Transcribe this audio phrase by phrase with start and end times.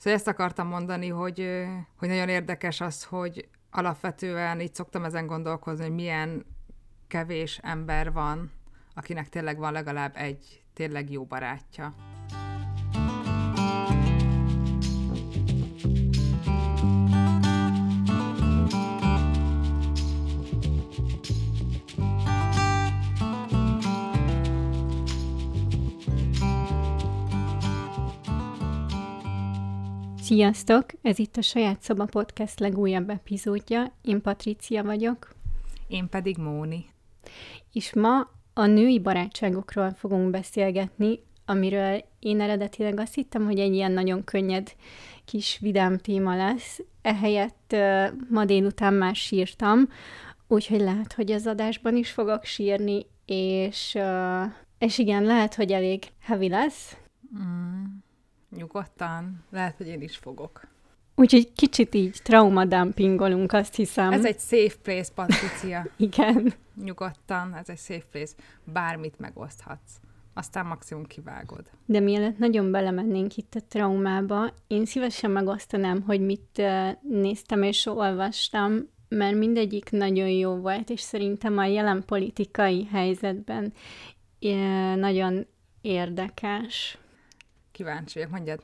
[0.00, 5.84] Szóval ezt akartam mondani, hogy, hogy nagyon érdekes az, hogy alapvetően így szoktam ezen gondolkozni,
[5.84, 6.46] hogy milyen
[7.08, 8.52] kevés ember van,
[8.94, 11.94] akinek tényleg van legalább egy tényleg jó barátja.
[30.30, 30.84] Sziasztok!
[31.02, 33.92] Ez itt a Saját Szoba Podcast legújabb epizódja.
[34.02, 35.34] Én Patricia vagyok.
[35.88, 36.84] Én pedig Móni.
[37.72, 43.92] És ma a női barátságokról fogunk beszélgetni, amiről én eredetileg azt hittem, hogy egy ilyen
[43.92, 44.74] nagyon könnyed
[45.24, 46.80] kis vidám téma lesz.
[47.02, 47.76] Ehelyett
[48.28, 49.88] ma délután már sírtam,
[50.48, 53.98] úgyhogy lehet, hogy az adásban is fogok sírni, és,
[54.78, 56.96] és igen, lehet, hogy elég heavy lesz.
[57.38, 57.99] Mm
[58.56, 59.44] Nyugodtan.
[59.50, 60.60] Lehet, hogy én is fogok.
[61.14, 64.12] Úgyhogy kicsit így traumadumpingolunk, azt hiszem.
[64.12, 65.86] Ez egy safe place, Patricia.
[65.96, 66.52] Igen.
[66.84, 68.32] Nyugodtan, ez egy safe place.
[68.64, 69.92] Bármit megoszthatsz.
[70.34, 71.70] Aztán maximum kivágod.
[71.86, 76.62] De mielőtt nagyon belemennénk itt a traumába, én szívesen megosztanám, hogy mit
[77.02, 83.72] néztem és olvastam, mert mindegyik nagyon jó volt, és szerintem a jelen politikai helyzetben
[84.96, 85.46] nagyon
[85.80, 86.98] érdekes
[87.80, 88.62] kíváncsi vagyok, mondjad.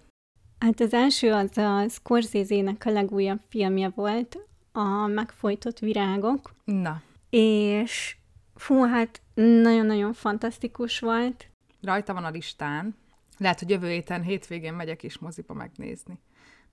[0.59, 4.39] Hát az első az a Scorsese-nek a legújabb filmje volt,
[4.72, 6.55] a Megfojtott virágok.
[6.64, 7.03] Na.
[7.31, 8.17] És
[8.55, 11.50] fú, hát nagyon-nagyon fantasztikus volt.
[11.83, 12.97] Rajta van a listán.
[13.39, 16.19] Lehet, hogy jövő héten, hétvégén megyek is moziba megnézni.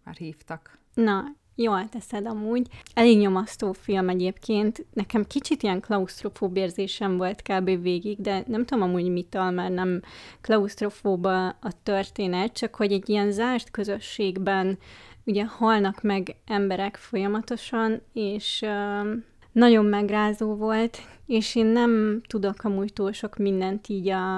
[0.03, 0.77] Már hívtak.
[0.93, 1.23] Na,
[1.55, 2.67] Jól teszed amúgy.
[2.93, 4.85] Elég nyomasztó film egyébként.
[4.93, 7.81] Nekem kicsit ilyen klaustrofób érzésem volt kb.
[7.81, 10.01] végig, de nem tudom amúgy mitől, mert nem
[10.41, 14.77] klaustrofób a, a történet, csak hogy egy ilyen zárt közösségben
[15.25, 22.93] ugye halnak meg emberek folyamatosan, és uh, nagyon megrázó volt, és én nem tudok amúgy
[22.93, 24.37] túl sok mindent így a,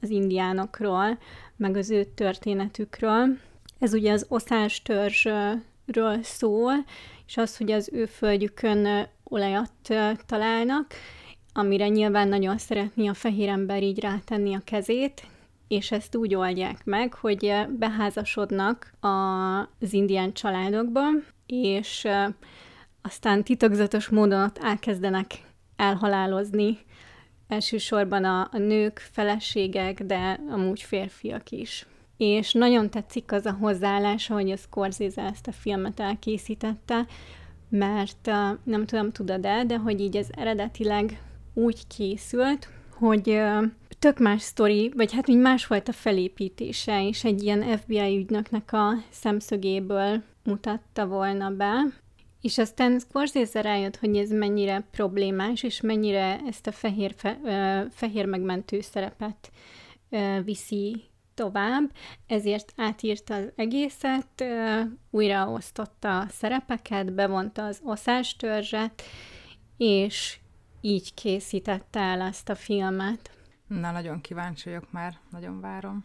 [0.00, 1.18] az indiánokról,
[1.56, 3.26] meg az ő történetükről.
[3.78, 5.26] Ez ugye az oszás törzs
[5.92, 6.72] ről szól,
[7.26, 9.72] és az, hogy az ő földjükön olajat
[10.26, 10.86] találnak,
[11.52, 15.22] amire nyilván nagyon szeretné a fehér ember így rátenni a kezét,
[15.68, 21.02] és ezt úgy oldják meg, hogy beházasodnak az indián családokba,
[21.46, 22.08] és
[23.02, 25.26] aztán titokzatos módon ott elkezdenek
[25.76, 26.78] elhalálozni.
[27.48, 31.86] Elsősorban a, a nők, feleségek, de amúgy férfiak is
[32.22, 37.06] és nagyon tetszik az a hozzáállás, hogy a Scorsese ezt a filmet elkészítette,
[37.68, 38.30] mert
[38.64, 41.22] nem tudom, tudod-e, de hogy így ez eredetileg
[41.54, 43.40] úgy készült, hogy
[43.98, 48.72] tök más sztori, vagy hát így más volt a felépítése, és egy ilyen FBI ügynöknek
[48.72, 51.72] a szemszögéből mutatta volna be,
[52.40, 57.38] és aztán Scorsese rájött, hogy ez mennyire problémás, és mennyire ezt a fehér, fe,
[57.90, 59.50] fehér megmentő szerepet
[60.44, 61.02] viszi
[61.34, 61.92] tovább,
[62.26, 64.44] ezért átírta az egészet,
[65.10, 69.02] újraosztotta a szerepeket, bevonta az oszástörzset,
[69.76, 70.38] és
[70.80, 73.30] így készítette el ezt a filmet.
[73.66, 76.04] Na, nagyon kíváncsi vagyok már, nagyon várom.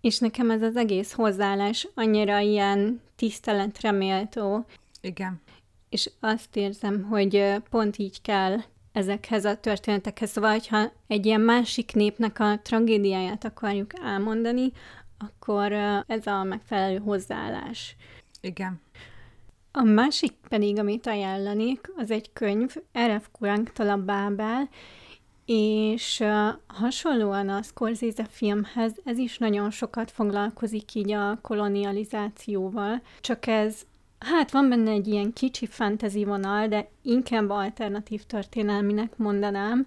[0.00, 4.64] És nekem ez az egész hozzáállás annyira ilyen tiszteletre méltó.
[5.00, 5.40] Igen.
[5.88, 8.56] És azt érzem, hogy pont így kell
[8.92, 10.30] ezekhez a történetekhez.
[10.30, 14.72] Szóval, ha egy ilyen másik népnek a tragédiáját akarjuk elmondani,
[15.18, 15.72] akkor
[16.06, 17.96] ez a megfelelő hozzáállás.
[18.40, 18.80] Igen.
[19.72, 23.28] A másik pedig, amit ajánlanék, az egy könyv, R.F.
[23.32, 24.68] Kuranktól a Bábel,
[25.44, 26.24] és
[26.66, 33.82] hasonlóan a Scorsese filmhez, ez is nagyon sokat foglalkozik így a kolonializációval, csak ez
[34.20, 39.86] Hát van benne egy ilyen kicsi fantasy vonal, de inkább alternatív történelminek mondanám,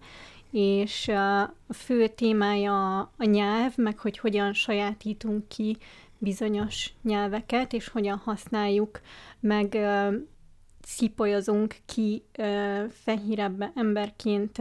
[0.52, 5.78] és a fő témája a nyelv, meg hogy hogyan sajátítunk ki
[6.18, 9.02] bizonyos nyelveket, és hogyan használjuk,
[9.40, 9.78] meg
[10.82, 12.24] szipolyozunk ki
[12.90, 14.58] fehérebb emberként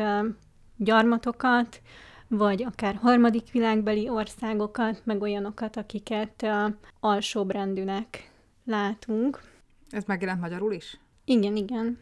[0.76, 1.80] gyarmatokat,
[2.28, 6.46] vagy akár harmadik világbeli országokat, meg olyanokat, akiket
[7.00, 8.30] alsóbrendűnek
[8.64, 9.51] látunk.
[9.92, 11.00] Ez megjelent magyarul is?
[11.24, 11.98] Igen, igen.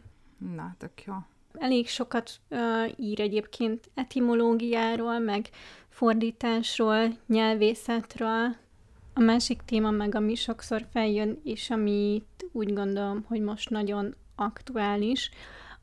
[0.55, 1.13] Na, tök jó.
[1.53, 2.59] Elég sokat uh,
[2.95, 5.49] ír egyébként etimológiáról, meg
[5.89, 8.55] fordításról, nyelvészetről.
[9.13, 15.29] A másik téma meg, ami sokszor feljön, és amit úgy gondolom, hogy most nagyon aktuális,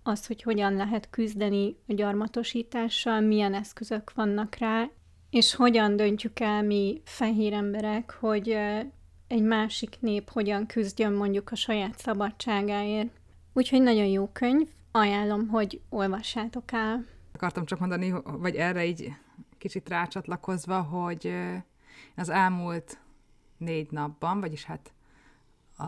[0.03, 4.91] az, hogy hogyan lehet küzdeni a gyarmatosítással, milyen eszközök vannak rá,
[5.31, 8.59] és hogyan döntjük el mi fehér emberek, hogy
[9.29, 13.11] egy másik nép hogyan küzdjön mondjuk a saját szabadságáért.
[13.53, 17.05] Úgyhogy nagyon jó könyv, ajánlom, hogy olvassátok el.
[17.33, 19.13] Akartam csak mondani, vagy erre így
[19.59, 21.35] kicsit rácsatlakozva, hogy
[22.17, 23.01] az elmúlt
[23.57, 24.93] négy napban, vagyis hát
[25.77, 25.85] a,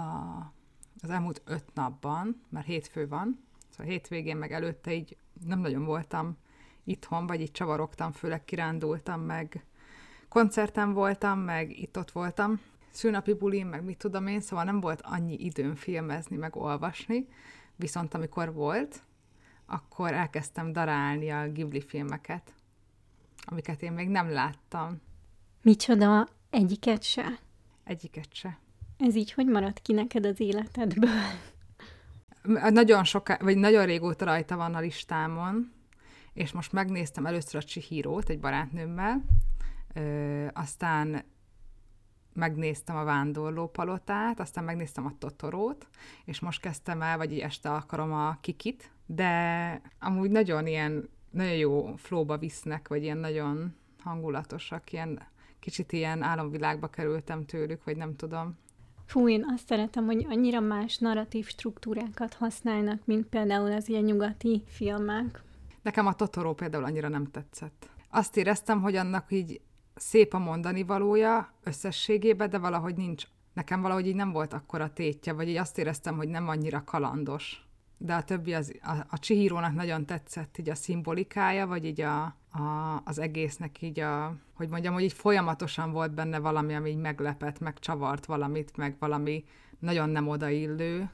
[1.02, 5.16] az elmúlt öt napban, mert hétfő van, szóval hétvégén meg előtte így
[5.46, 6.36] nem nagyon voltam
[6.84, 9.64] itthon, vagy így csavarogtam, főleg kirándultam, meg
[10.28, 12.60] koncerten voltam, meg itt-ott voltam,
[12.90, 17.28] szülnapi bulim, meg mit tudom én, szóval nem volt annyi időm filmezni, meg olvasni,
[17.76, 19.02] viszont amikor volt,
[19.66, 22.54] akkor elkezdtem darálni a Ghibli filmeket,
[23.44, 25.00] amiket én még nem láttam.
[25.62, 26.28] Micsoda?
[26.50, 27.38] Egyiket se?
[27.84, 28.58] Egyiket se.
[28.98, 31.10] Ez így hogy maradt ki neked az életedből?
[32.70, 35.72] Nagyon soká, vagy nagyon régóta rajta van a listámon,
[36.32, 39.25] és most megnéztem először a Chihiro-t egy barátnőmmel,
[39.94, 41.25] ö, aztán
[42.32, 45.87] megnéztem a Vándorló palotát, aztán megnéztem a Totorót,
[46.25, 51.56] és most kezdtem el, vagy így este akarom a Kikit, de amúgy nagyon ilyen, nagyon
[51.56, 55.23] jó flóba visznek, vagy ilyen nagyon hangulatosak, ilyen
[55.59, 58.59] kicsit ilyen álomvilágba kerültem tőlük, vagy nem tudom.
[59.06, 64.62] Fú, én azt szeretem, hogy annyira más narratív struktúrákat használnak, mint például az ilyen nyugati
[64.67, 65.43] filmek.
[65.82, 67.91] Nekem a Totoro például annyira nem tetszett.
[68.11, 69.61] Azt éreztem, hogy annak így
[69.94, 73.25] szép a mondani valója összességében, de valahogy nincs.
[73.52, 77.64] Nekem valahogy így nem volt akkora tétje, vagy így azt éreztem, hogy nem annyira kalandos.
[77.98, 82.22] De a többi, az, a, a Csihírónak nagyon tetszett így a szimbolikája, vagy így a,
[82.50, 86.96] a, az egésznek így a, hogy mondjam, hogy így folyamatosan volt benne valami, ami így
[86.96, 89.44] meglepett, meg csavart valamit, meg valami
[89.78, 91.10] nagyon nem odaillő.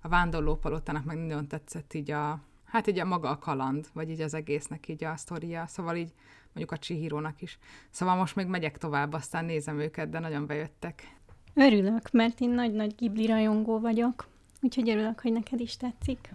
[0.00, 4.20] A vándorlópalotának meg nagyon tetszett így a, hát így a maga a kaland, vagy így
[4.20, 6.12] az egésznek így a sztoria, szóval így
[6.54, 7.58] mondjuk a Csihírónak is.
[7.90, 11.16] Szóval most még megyek tovább, aztán nézem őket, de nagyon bejöttek.
[11.54, 14.26] Örülök, mert én nagy-nagy Ghibli rajongó vagyok,
[14.60, 16.34] úgyhogy örülök, hogy neked is tetszik.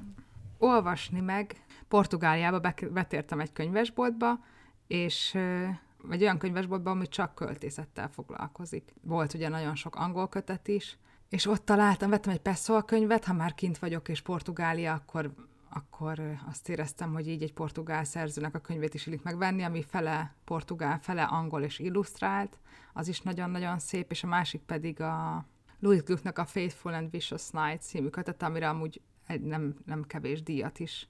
[0.58, 1.66] Olvasni meg.
[1.88, 4.40] Portugáliába betértem egy könyvesboltba,
[4.88, 5.38] és
[6.02, 8.94] vagy olyan könyvesboltba, ami csak költészettel foglalkozik.
[9.02, 10.98] Volt ugye nagyon sok angol kötet is,
[11.30, 15.34] és ott találtam, vettem egy Pessoa könyvet, ha már kint vagyok, és Portugália, akkor
[15.70, 20.36] akkor azt éreztem, hogy így egy portugál szerzőnek a könyvét is illik megvenni, ami fele
[20.44, 22.58] portugál, fele angol és illusztrált,
[22.94, 25.46] az is nagyon-nagyon szép, és a másik pedig a
[25.80, 30.44] Louis Glucknak a Faithful and Vicious Night című kötet, amire amúgy egy nem, nem kevés
[30.44, 31.08] díjat is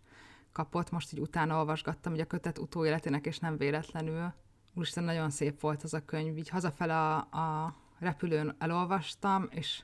[0.52, 0.92] kapott.
[0.92, 4.34] Most így utána olvasgattam hogy a kötet utóéletének, és nem véletlenül.
[4.74, 6.38] Úristen, nagyon szép volt az a könyv.
[6.38, 9.84] Így hazafele a, a repülőn elolvastam, és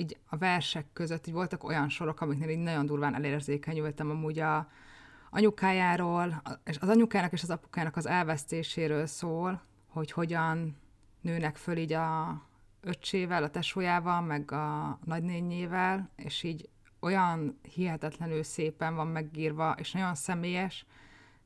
[0.00, 4.68] így a versek között így voltak olyan sorok, amiknél így nagyon durván elérzékenyültem amúgy a
[5.30, 10.76] anyukájáról, és az anyukának és az apukának az elvesztéséről szól, hogy hogyan
[11.20, 12.42] nőnek föl így a
[12.80, 16.68] öccsével, a tesójával, meg a nagynényével, és így
[17.00, 20.86] olyan hihetetlenül szépen van megírva, és nagyon személyes,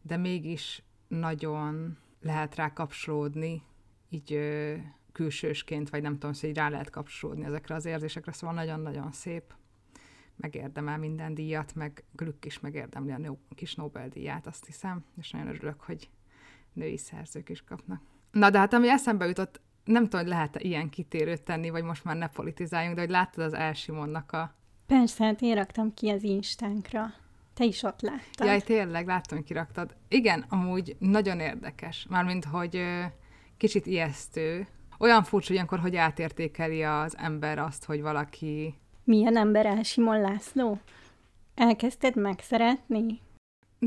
[0.03, 3.63] de mégis nagyon lehet rá kapcsolódni,
[4.09, 4.33] így
[5.15, 9.55] külsősként, vagy nem tudom, hogy rá lehet kapcsolódni ezekre az érzésekre, szóval nagyon-nagyon szép.
[10.37, 15.81] Megérdemel minden díjat, meg Glück is megérdemli a kis Nobel-díját, azt hiszem, és nagyon örülök,
[15.81, 16.11] hogy
[16.73, 18.03] női szerzők is kapnak.
[18.31, 22.05] Na, de hát ami eszembe jutott, nem tudom, hogy lehet-e ilyen kitérőt tenni, vagy most
[22.05, 24.55] már ne politizáljunk, de hogy láttad az Elsimonnak a...
[24.87, 27.07] Persze, hát én raktam ki az instánkra.
[27.55, 28.47] Te is ott láttad.
[28.47, 29.97] Jaj, tényleg, láttam, hogy kiraktad.
[30.09, 32.07] Igen, amúgy nagyon érdekes.
[32.09, 32.85] Mármint, hogy
[33.57, 34.67] kicsit ijesztő,
[34.99, 38.75] olyan furcsa ilyenkor, hogy átértékeli az ember azt, hogy valaki...
[39.05, 40.79] Milyen ember el Simon László?
[41.55, 43.21] Elkezdted megszeretni?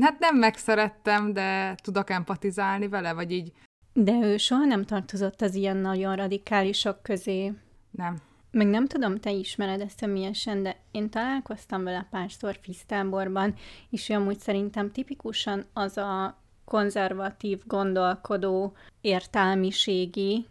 [0.00, 3.52] Hát nem megszerettem, de tudok empatizálni vele, vagy így...
[3.92, 7.52] De ő soha nem tartozott az ilyen nagyon radikálisok közé.
[7.90, 8.16] Nem.
[8.50, 13.54] Meg nem tudom, te ismered ezt személyesen, de én találkoztam vele párszor Fisztáborban,
[13.90, 20.46] és ő amúgy szerintem tipikusan az a konzervatív, gondolkodó, értelmiségi,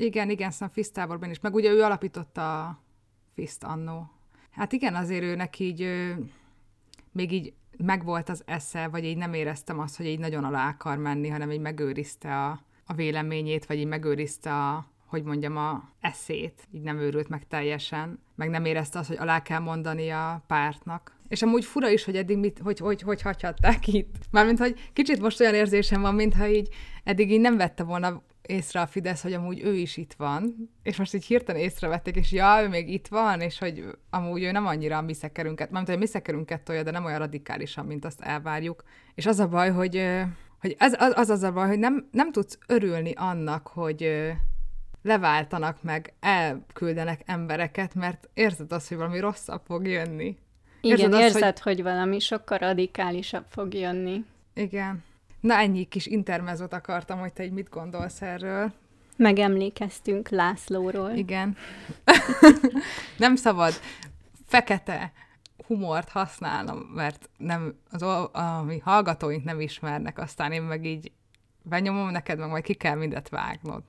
[0.00, 1.40] igen, igen, szóval Fisztáborban is.
[1.40, 2.82] Meg ugye ő alapította a
[3.34, 4.10] Fiszt annó.
[4.50, 6.24] Hát igen, azért ő neki így ő,
[7.12, 10.98] még így megvolt az esze, vagy így nem éreztem azt, hogy így nagyon alá akar
[10.98, 16.68] menni, hanem így megőrizte a, a véleményét, vagy így megőrizte a, hogy mondjam, a eszét,
[16.70, 21.16] így nem őrült meg teljesen, meg nem érezte azt, hogy alá kell mondani a pártnak.
[21.28, 24.14] És amúgy fura is, hogy eddig mit, hogy, hogy, hogy hagyhatták itt.
[24.30, 26.68] Mármint, hogy kicsit most olyan érzésem van, mintha így
[27.04, 30.96] eddig így nem vette volna észre a Fidesz, hogy amúgy ő is itt van, és
[30.96, 34.66] most így hirtelen észrevették, és ja, ő még itt van, és hogy amúgy ő nem
[34.66, 38.04] annyira a mi szekerünket, mármint, hogy a mi szekerünket tolja, de nem olyan radikálisan, mint
[38.04, 38.82] azt elvárjuk.
[39.14, 40.06] És az a baj, hogy,
[40.60, 44.32] hogy ez, az, az az a baj, hogy nem, nem tudsz örülni annak, hogy,
[45.02, 50.36] leváltanak meg, elküldenek embereket, mert érzed azt, hogy valami rosszabb fog jönni.
[50.80, 51.74] Igen, érzed, azt, érzed hogy...
[51.74, 54.24] hogy valami sokkal radikálisabb fog jönni.
[54.54, 55.04] Igen.
[55.40, 58.72] Na ennyi kis intermezot akartam, hogy te egy mit gondolsz erről.
[59.16, 61.10] Megemlékeztünk Lászlóról.
[61.10, 61.56] Igen.
[63.18, 63.72] nem szabad
[64.46, 65.12] fekete
[65.66, 71.12] humort használnom, mert nem, az, a mi hallgatóink nem ismernek, aztán én meg így
[71.62, 73.82] benyomom neked, meg majd ki kell mindet vágnod.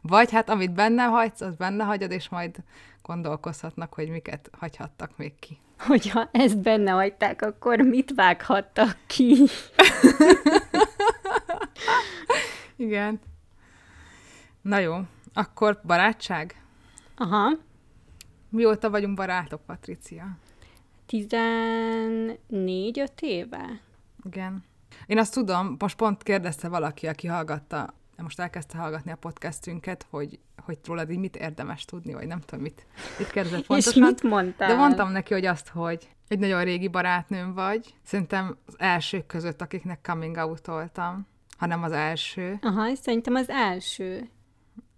[0.00, 2.56] Vagy hát amit benne hagysz, az benne hagyod, és majd
[3.02, 5.58] gondolkozhatnak, hogy miket hagyhattak még ki.
[5.78, 9.44] Hogyha ezt benne hagyták, akkor mit vághattak ki?
[12.76, 13.20] Igen.
[14.62, 14.94] Na jó,
[15.32, 16.62] akkor barátság?
[17.16, 17.50] Aha.
[18.48, 20.26] Mióta vagyunk barátok, Patricia?
[21.08, 22.36] 14-5
[23.20, 23.80] éve.
[24.24, 24.64] Igen.
[25.06, 30.38] Én azt tudom, most pont kérdezte valaki, aki hallgatta, most elkezdte hallgatni a podcastünket, hogy,
[30.64, 32.86] hogy rólad így mit érdemes tudni, vagy nem tudom, mit,
[33.18, 33.92] mit kérdezett pontosan.
[33.92, 34.68] És mit mondtál?
[34.68, 37.94] De mondtam neki, hogy azt, hogy egy nagyon régi barátnőm vagy.
[38.02, 41.26] Szerintem az elsők között, akiknek coming out-oltam,
[41.58, 42.58] hanem az első.
[42.62, 44.28] Aha, szerintem az első.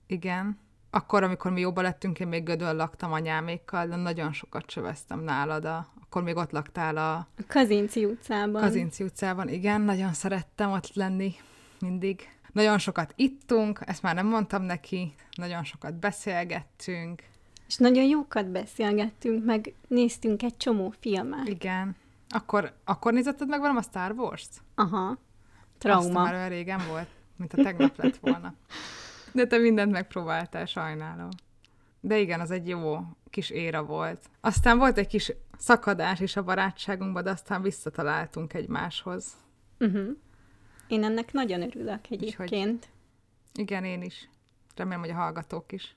[0.06, 0.58] Igen.
[0.90, 5.64] Akkor, amikor mi jobban lettünk, én még Gödön laktam anyámékkal, de nagyon sokat csöveztem nálad.
[5.64, 7.16] A, akkor még ott laktál a...
[7.16, 8.62] A Kazinci utcában.
[8.62, 9.80] Kazinci utcában, igen.
[9.80, 11.34] Nagyon szerettem ott lenni
[11.80, 12.35] mindig.
[12.56, 17.22] Nagyon sokat ittunk, ezt már nem mondtam neki, nagyon sokat beszélgettünk.
[17.66, 21.48] És nagyon jókat beszélgettünk, meg néztünk egy csomó filmet.
[21.48, 21.96] Igen.
[22.28, 24.62] Akkor, akkor nézetted meg velem a Star Wars-t?
[24.74, 25.18] Aha.
[25.78, 26.00] Trauma.
[26.00, 28.54] Azt már olyan régen volt, mint a tegnap lett volna.
[29.32, 31.28] De te mindent megpróbáltál, sajnálom.
[32.00, 32.98] De igen, az egy jó
[33.30, 34.24] kis éra volt.
[34.40, 39.26] Aztán volt egy kis szakadás is a barátságunkban, de aztán visszataláltunk egymáshoz.
[39.78, 40.16] Uh-huh.
[40.88, 42.48] Én ennek nagyon örülök egyébként.
[42.50, 42.88] Úgyhogy,
[43.54, 44.28] igen, én is.
[44.76, 45.94] Remélem, hogy a hallgatók is.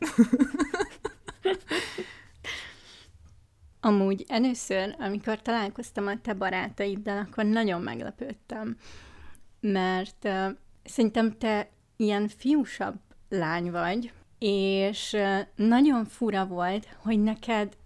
[3.80, 8.76] Amúgy először, amikor találkoztam a te barátaiddal, akkor nagyon meglepődtem,
[9.60, 10.48] mert uh,
[10.84, 15.16] szerintem te ilyen fiúsabb lány vagy, és
[15.56, 17.76] nagyon fura volt, hogy neked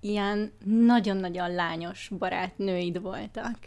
[0.00, 3.58] ilyen nagyon-nagyon lányos barátnőid voltak.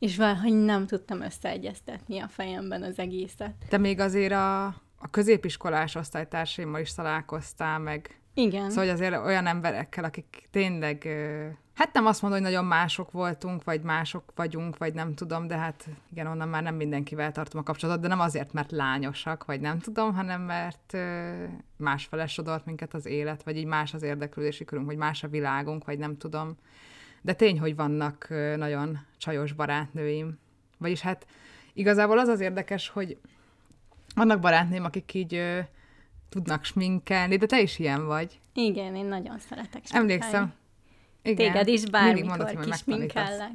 [0.00, 3.54] És valahogy nem tudtam összeegyeztetni a fejemben az egészet.
[3.68, 4.64] Te még azért a,
[4.98, 8.68] a középiskolás osztálytársaimmal is találkoztál, meg igen.
[8.70, 11.08] Szóval hogy azért olyan emberekkel, akik tényleg,
[11.74, 15.56] hát nem azt mondom, hogy nagyon mások voltunk, vagy mások vagyunk, vagy nem tudom, de
[15.56, 19.60] hát igen, onnan már nem mindenkivel tartom a kapcsolatot, de nem azért, mert lányosak, vagy
[19.60, 20.96] nem tudom, hanem mert
[21.76, 25.84] másfele sodort minket az élet, vagy így más az érdeklődési körünk, vagy más a világunk,
[25.84, 26.56] vagy nem tudom.
[27.20, 30.38] De tény, hogy vannak nagyon csajos barátnőim.
[30.78, 31.26] Vagyis hát
[31.72, 33.16] igazából az az érdekes, hogy
[34.14, 35.42] vannak barátnőim, akik így
[36.28, 38.40] tudnak sminkelni, de te is ilyen vagy.
[38.54, 40.12] Igen, én nagyon szeretek sminkelni.
[40.12, 40.52] Emlékszem.
[41.22, 41.52] Igen.
[41.52, 43.50] Téged is bármikor kisminkellek.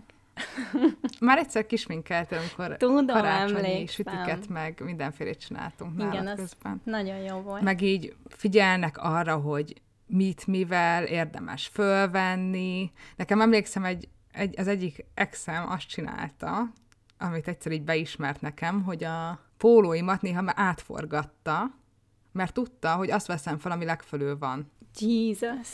[1.19, 3.87] Már egyszer kisminkeltem, amikor Tudom, karácsonyi emlékszem.
[3.87, 6.81] sütiket, meg mindenfélét csináltunk Igen, az közben.
[6.83, 7.61] nagyon jó volt.
[7.61, 12.91] Meg így figyelnek arra, hogy mit, mivel érdemes fölvenni.
[13.15, 16.71] Nekem emlékszem, egy, egy, az egyik exem azt csinálta,
[17.17, 21.75] amit egyszer így beismert nekem, hogy a pólóimat néha már átforgatta,
[22.31, 24.71] mert tudta, hogy azt veszem fel, ami legfölül van.
[24.99, 25.67] Jesus!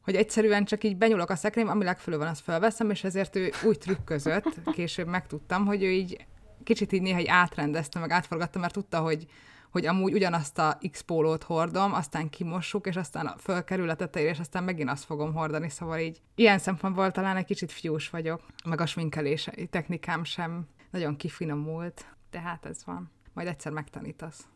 [0.00, 3.52] Hogy egyszerűen csak így benyúlok a szekrém, ami legfölül van, azt felveszem, és ezért ő
[3.64, 6.26] úgy trükközött, később megtudtam, hogy ő így
[6.64, 9.26] kicsit így néha így átrendezte, meg átforgatta, mert tudta, hogy,
[9.74, 14.38] hogy amúgy ugyanazt a X pólót hordom, aztán kimossuk, és aztán fölkerül a tetejére, és
[14.38, 18.80] aztán megint azt fogom hordani, szóval így ilyen szempontból talán egy kicsit fiús vagyok, meg
[18.80, 23.10] a sminkelési technikám sem nagyon kifinomult, tehát ez van.
[23.32, 24.46] Majd egyszer megtanítasz.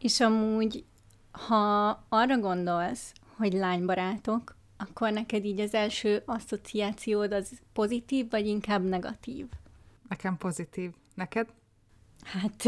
[0.00, 0.84] És amúgy,
[1.30, 8.84] ha arra gondolsz, hogy lánybarátok, akkor neked így az első asszociációd az pozitív, vagy inkább
[8.84, 9.46] negatív?
[10.08, 10.90] Nekem pozitív.
[11.14, 11.48] Neked?
[12.22, 12.64] Hát...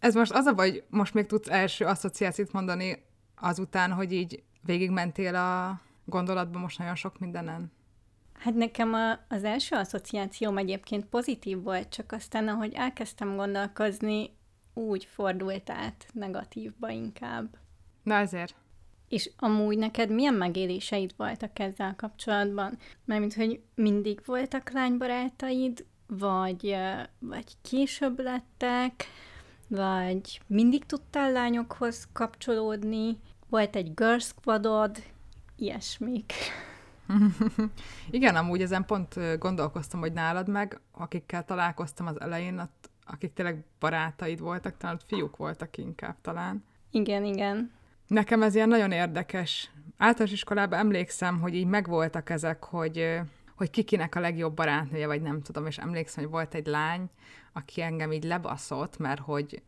[0.00, 5.34] Ez most az a baj, most még tudsz első asszociációt mondani azután, hogy így végigmentél
[5.34, 7.72] a gondolatban most nagyon sok mindenen?
[8.32, 14.30] Hát nekem a, az első asszociációm egyébként pozitív volt, csak aztán, ahogy elkezdtem gondolkozni,
[14.74, 17.58] úgy fordult át negatívba inkább.
[18.02, 18.54] Na ezért.
[19.08, 22.78] És amúgy neked milyen megéléseid voltak ezzel kapcsolatban?
[23.04, 26.76] Mert hogy mindig voltak lánybarátaid, vagy,
[27.18, 29.04] vagy később lettek,
[29.68, 35.02] vagy mindig tudtál lányokhoz kapcsolódni, volt egy girl squadod,
[35.56, 36.32] ilyesmik.
[38.10, 43.64] Igen, amúgy ezen pont gondolkoztam, hogy nálad meg, akikkel találkoztam az elején, ott akik tényleg
[43.78, 46.64] barátaid voltak, talán fiúk voltak inkább talán.
[46.90, 47.70] Igen, igen.
[48.06, 49.70] Nekem ez ilyen nagyon érdekes.
[49.96, 53.20] Általános iskolában emlékszem, hogy így megvoltak ezek, hogy
[53.56, 57.10] hogy kikinek a legjobb barátnője, vagy nem tudom, és emlékszem, hogy volt egy lány,
[57.52, 59.62] aki engem így lebaszott, mert hogy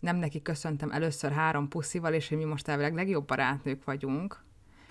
[0.00, 4.44] nem neki köszöntem először három puszival, és hogy mi most elvileg legjobb barátnők vagyunk.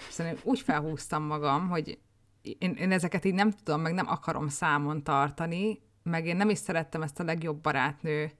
[0.09, 2.00] És én úgy felhúztam magam, hogy
[2.41, 6.57] én, én ezeket így nem tudom, meg nem akarom számon tartani, meg én nem is
[6.57, 8.31] szerettem ezt a legjobb barátnő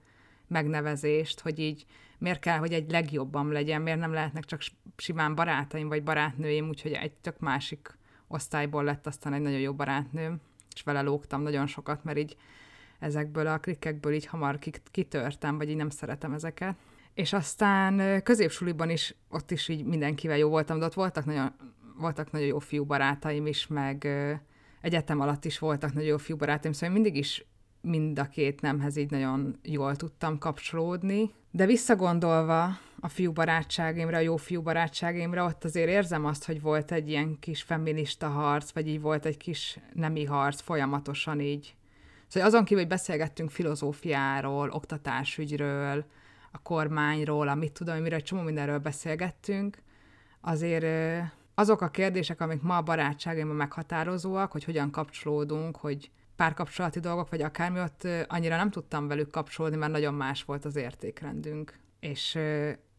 [0.48, 1.86] megnevezést, hogy így
[2.18, 4.62] miért kell, hogy egy legjobbam legyen, miért nem lehetnek csak
[4.98, 7.98] simán barátaim vagy barátnőim, úgyhogy egy tök másik
[8.34, 10.42] osztályból lett aztán egy nagyon jó barátnőm,
[10.76, 12.38] és vele lógtam nagyon sokat, mert így
[13.00, 14.60] ezekből a klikkekből így hamar
[14.92, 16.76] kitörtem, vagy így nem szeretem ezeket.
[17.14, 21.54] És aztán középsuliban is, ott is így mindenkivel jó voltam, de ott voltak nagyon,
[21.98, 24.08] voltak nagyon jó fiú barátaim is, meg
[24.82, 27.46] egyetem alatt is voltak nagyon jó fiú barátaim, szóval mindig is
[27.82, 31.32] mind a két nemhez így nagyon jól tudtam kapcsolódni.
[31.52, 32.70] De visszagondolva
[33.04, 37.40] a fiú barátságaimra, a jó fiú barátságaimra, ott azért érzem azt, hogy volt egy ilyen
[37.40, 41.76] kis feminista harc, vagy így volt egy kis nemi harc folyamatosan így.
[42.28, 46.06] Szóval azon kívül, hogy beszélgettünk filozófiáról, oktatásügyről,
[46.52, 49.78] a kormányról, amit tudom, miről egy csomó mindenről beszélgettünk,
[50.42, 50.86] azért
[51.56, 57.42] azok a kérdések, amik ma a barátságaimban meghatározóak, hogy hogyan kapcsolódunk, hogy párkapcsolati dolgok, vagy
[57.42, 61.82] akármi, ott annyira nem tudtam velük kapcsolódni, mert nagyon más volt az értékrendünk.
[62.00, 62.38] És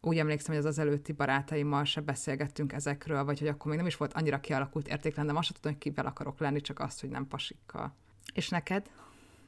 [0.07, 3.87] úgy emlékszem, hogy az az előtti barátaimmal se beszélgettünk ezekről, vagy hogy akkor még nem
[3.87, 7.11] is volt annyira kialakult értékrendem, azt sem tudom, hogy kivel akarok lenni, csak azt, hogy
[7.11, 7.95] nem pasikkal.
[8.35, 8.91] És neked?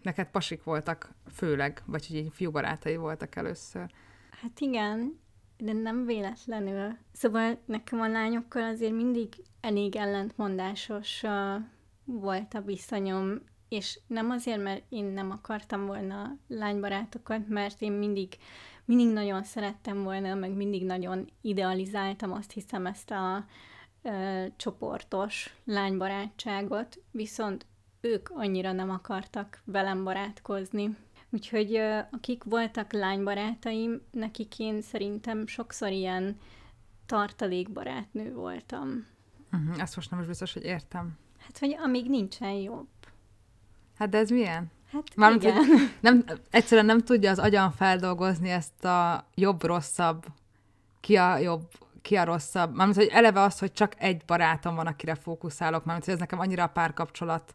[0.03, 3.91] Neked pasik voltak főleg, vagy hogy így fiú barátai voltak először?
[4.31, 5.19] Hát igen,
[5.57, 6.97] de nem véletlenül.
[7.13, 9.29] Szóval nekem a lányokkal azért mindig
[9.61, 11.63] elég ellentmondásos uh,
[12.05, 18.37] volt a viszonyom, és nem azért, mert én nem akartam volna lánybarátokat, mert én mindig,
[18.85, 23.45] mindig nagyon szerettem volna, meg mindig nagyon idealizáltam, azt hiszem, ezt a
[24.03, 27.67] ö, csoportos lánybarátságot, viszont
[28.01, 30.97] ők annyira nem akartak velem barátkozni.
[31.31, 36.39] Úgyhogy ö, akik voltak lánybarátaim, nekik én szerintem sokszor ilyen
[37.07, 39.07] tartalékbarátnő voltam.
[39.53, 41.19] Uh-huh, ezt most nem is biztos, hogy értem.
[41.39, 42.89] Hát, hogy amíg nincsen jobb.
[43.99, 44.71] Hát de ez milyen?
[44.93, 45.55] Hát Mármint, igen.
[45.55, 45.67] Hogy
[46.01, 50.25] nem, egyszerűen nem tudja az agyan feldolgozni ezt a jobb-rosszabb,
[51.01, 51.71] ki a jobb,
[52.03, 52.75] ki a rosszabb.
[52.75, 56.39] Mármint, hogy eleve az, hogy csak egy barátom van, akire fókuszálok, mármint, hogy ez nekem
[56.39, 57.55] annyira a párkapcsolat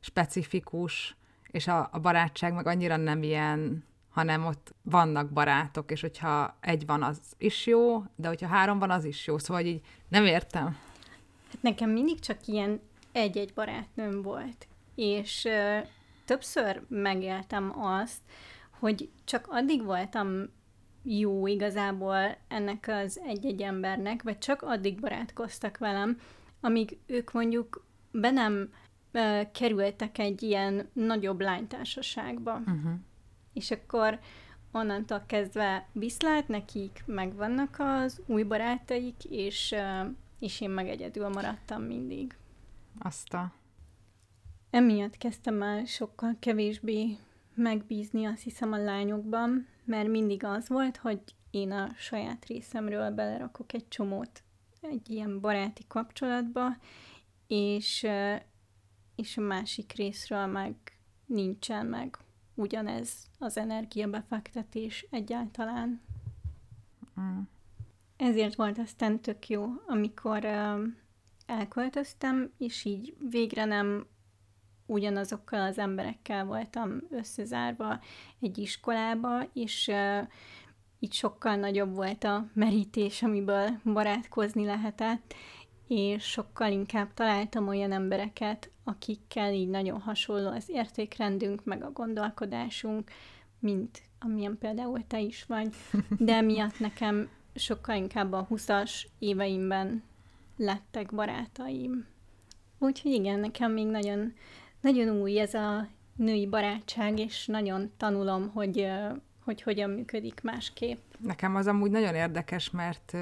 [0.00, 1.16] specifikus,
[1.50, 6.86] és a, a barátság meg annyira nem ilyen, hanem ott vannak barátok, és hogyha egy
[6.86, 9.38] van, az is jó, de hogyha három van, az is jó.
[9.38, 10.64] Szóval így nem értem.
[11.48, 12.80] Hát nekem mindig csak ilyen
[13.12, 15.48] egy-egy barátnőm volt és
[16.24, 18.20] többször megéltem azt,
[18.78, 20.48] hogy csak addig voltam
[21.02, 26.20] jó igazából ennek az egy-egy embernek, vagy csak addig barátkoztak velem,
[26.60, 28.72] amíg ők mondjuk be nem
[29.12, 32.52] ö, kerültek egy ilyen nagyobb lánytársaságba.
[32.52, 32.92] Uh-huh.
[33.52, 34.18] És akkor
[34.72, 39.74] onnantól kezdve viszlát nekik, megvannak az új barátaik, és,
[40.38, 42.36] és én meg egyedül maradtam mindig.
[42.98, 43.52] Azt a
[44.70, 47.18] Emiatt kezdtem el sokkal kevésbé
[47.54, 53.72] megbízni azt hiszem a lányokban, mert mindig az volt, hogy én a saját részemről belerakok
[53.72, 54.42] egy csomót
[54.80, 56.76] egy ilyen baráti kapcsolatba,
[57.46, 58.06] és,
[59.16, 60.76] és a másik részről meg
[61.26, 62.18] nincsen meg
[62.54, 66.00] ugyanez az energiabefektetés egyáltalán.
[67.20, 67.40] Mm.
[68.16, 70.44] Ezért volt aztán tök jó, amikor
[71.46, 74.06] elköltöztem, és így végre nem
[74.86, 78.00] ugyanazokkal az emberekkel voltam összezárva
[78.40, 80.28] egy iskolába, és uh,
[80.98, 85.34] így sokkal nagyobb volt a merítés, amiből barátkozni lehetett,
[85.88, 93.10] és sokkal inkább találtam olyan embereket, akikkel így nagyon hasonló az értékrendünk, meg a gondolkodásunk,
[93.58, 95.74] mint amilyen például te is vagy,
[96.18, 100.02] de miatt nekem sokkal inkább a 20-as éveimben
[100.56, 102.06] lettek barátaim.
[102.78, 104.32] Úgyhogy igen, nekem még nagyon
[104.80, 108.88] nagyon új ez a női barátság, és nagyon tanulom, hogy,
[109.44, 110.98] hogy hogyan működik másképp.
[111.18, 113.16] Nekem az amúgy nagyon érdekes, mert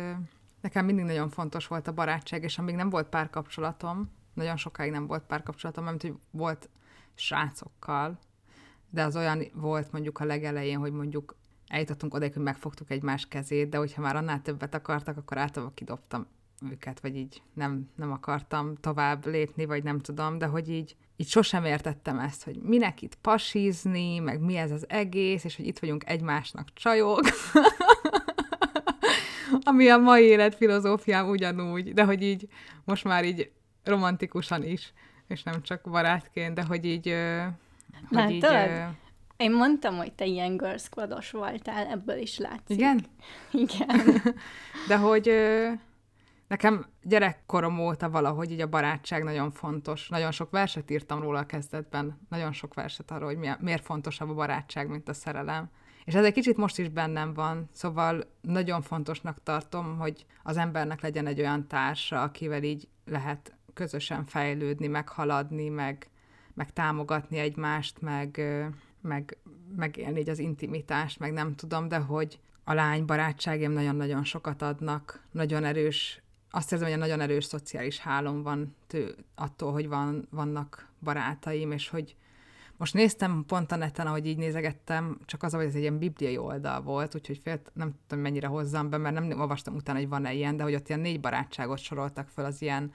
[0.61, 5.07] nekem mindig nagyon fontos volt a barátság, és amíg nem volt párkapcsolatom, nagyon sokáig nem
[5.07, 6.69] volt párkapcsolatom, mert hogy volt
[7.15, 8.19] srácokkal,
[8.91, 11.37] de az olyan volt mondjuk a legelején, hogy mondjuk
[11.69, 16.27] eljutottunk oda, hogy megfogtuk egymás kezét, de hogyha már annál többet akartak, akkor általában kidobtam
[16.71, 21.29] őket, vagy így nem, nem akartam tovább lépni, vagy nem tudom, de hogy így, így
[21.29, 25.79] sosem értettem ezt, hogy minek itt pasizni, meg mi ez az egész, és hogy itt
[25.79, 27.21] vagyunk egymásnak csajok.
[29.63, 32.49] Ami a mai élet filozófiám ugyanúgy, de hogy így
[32.85, 33.51] most már így
[33.85, 34.93] romantikusan is,
[35.27, 37.15] és nem csak barátként, de hogy így...
[38.09, 38.33] Hogy Látod?
[38.33, 38.97] így
[39.37, 42.77] én mondtam, hogy te ilyen girl squados voltál, ebből is látszik.
[42.77, 43.07] Igen?
[43.65, 44.23] Igen.
[44.89, 45.31] De hogy
[46.55, 50.09] nekem gyerekkorom óta valahogy így a barátság nagyon fontos.
[50.09, 54.35] Nagyon sok verset írtam róla a kezdetben, nagyon sok verset arról, hogy miért fontosabb a
[54.35, 55.71] barátság, mint a szerelem.
[56.05, 61.01] És ez egy kicsit most is bennem van, szóval nagyon fontosnak tartom, hogy az embernek
[61.01, 66.11] legyen egy olyan társa, akivel így lehet közösen fejlődni, meghaladni, meg,
[66.55, 68.43] meg támogatni egymást, meg,
[69.01, 69.37] meg
[69.77, 75.23] megélni így az intimitást, meg nem tudom, de hogy a lány barátságém nagyon-nagyon sokat adnak,
[75.31, 76.24] nagyon erős,
[76.55, 81.73] azt érzem, hogy egy nagyon erős szociális hálom van tő, attól, hogy van, vannak barátaim,
[81.73, 82.17] és hogy
[82.77, 86.37] most néztem pont a neten, ahogy így nézegettem, csak az, hogy ez egy ilyen bibliai
[86.37, 90.33] oldal volt, úgyhogy félt, nem tudom, mennyire hozzam be, mert nem olvastam utána, hogy van-e
[90.33, 92.93] ilyen, de hogy ott ilyen négy barátságot soroltak fel, az ilyen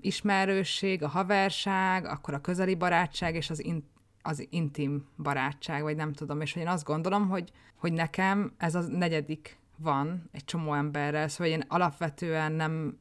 [0.00, 3.88] ismerősség, a haverság, akkor a közeli barátság és az in-
[4.22, 8.74] az intim barátság, vagy nem tudom, és hogy én azt gondolom, hogy, hogy nekem ez
[8.74, 12.98] a negyedik van egy csomó emberrel, szóval én alapvetően nem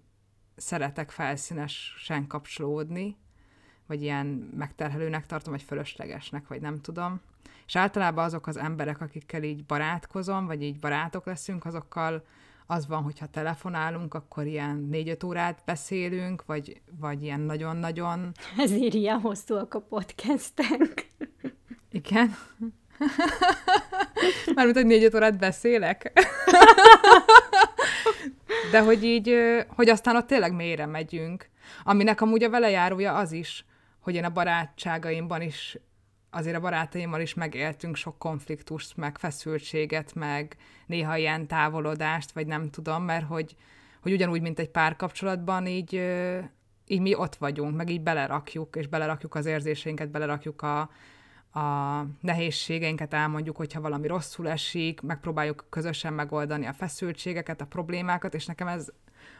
[0.55, 3.17] szeretek felszínesen kapcsolódni,
[3.87, 4.25] vagy ilyen
[4.57, 7.21] megterhelőnek tartom, vagy fölöslegesnek, vagy nem tudom.
[7.65, 12.23] És általában azok az emberek, akikkel így barátkozom, vagy így barátok leszünk, azokkal
[12.65, 18.31] az van, hogyha telefonálunk, akkor ilyen négy-öt órát beszélünk, vagy, vagy ilyen nagyon-nagyon...
[18.57, 21.07] Ezért ilyen hosszúak a podcastek.
[21.91, 22.35] Igen.
[24.55, 26.11] Mármint, hogy négy-öt órát beszélek.
[28.71, 29.35] De hogy így,
[29.67, 31.49] hogy aztán ott tényleg mélyre megyünk.
[31.83, 33.65] Aminek amúgy a velejárója az is,
[33.99, 35.77] hogy én a barátságaimban is
[36.29, 42.69] azért a barátaimmal is megéltünk sok konfliktust, meg feszültséget, meg néha ilyen távolodást, vagy nem
[42.69, 43.55] tudom, mert hogy,
[44.01, 45.93] hogy ugyanúgy, mint egy párkapcsolatban, így,
[46.87, 50.89] így mi ott vagyunk, meg így belerakjuk, és belerakjuk az érzéseinket, belerakjuk a,
[51.53, 58.45] a nehézségeinket, elmondjuk, hogyha valami rosszul esik, megpróbáljuk közösen megoldani a feszültségeket, a problémákat, és
[58.45, 58.87] nekem ez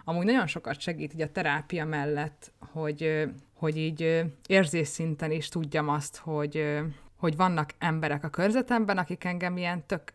[0.03, 6.17] amúgy nagyon sokat segít így a terápia mellett, hogy, hogy így érzésszinten is tudjam azt,
[6.17, 6.79] hogy,
[7.15, 10.13] hogy vannak emberek a körzetemben, akik engem ilyen tök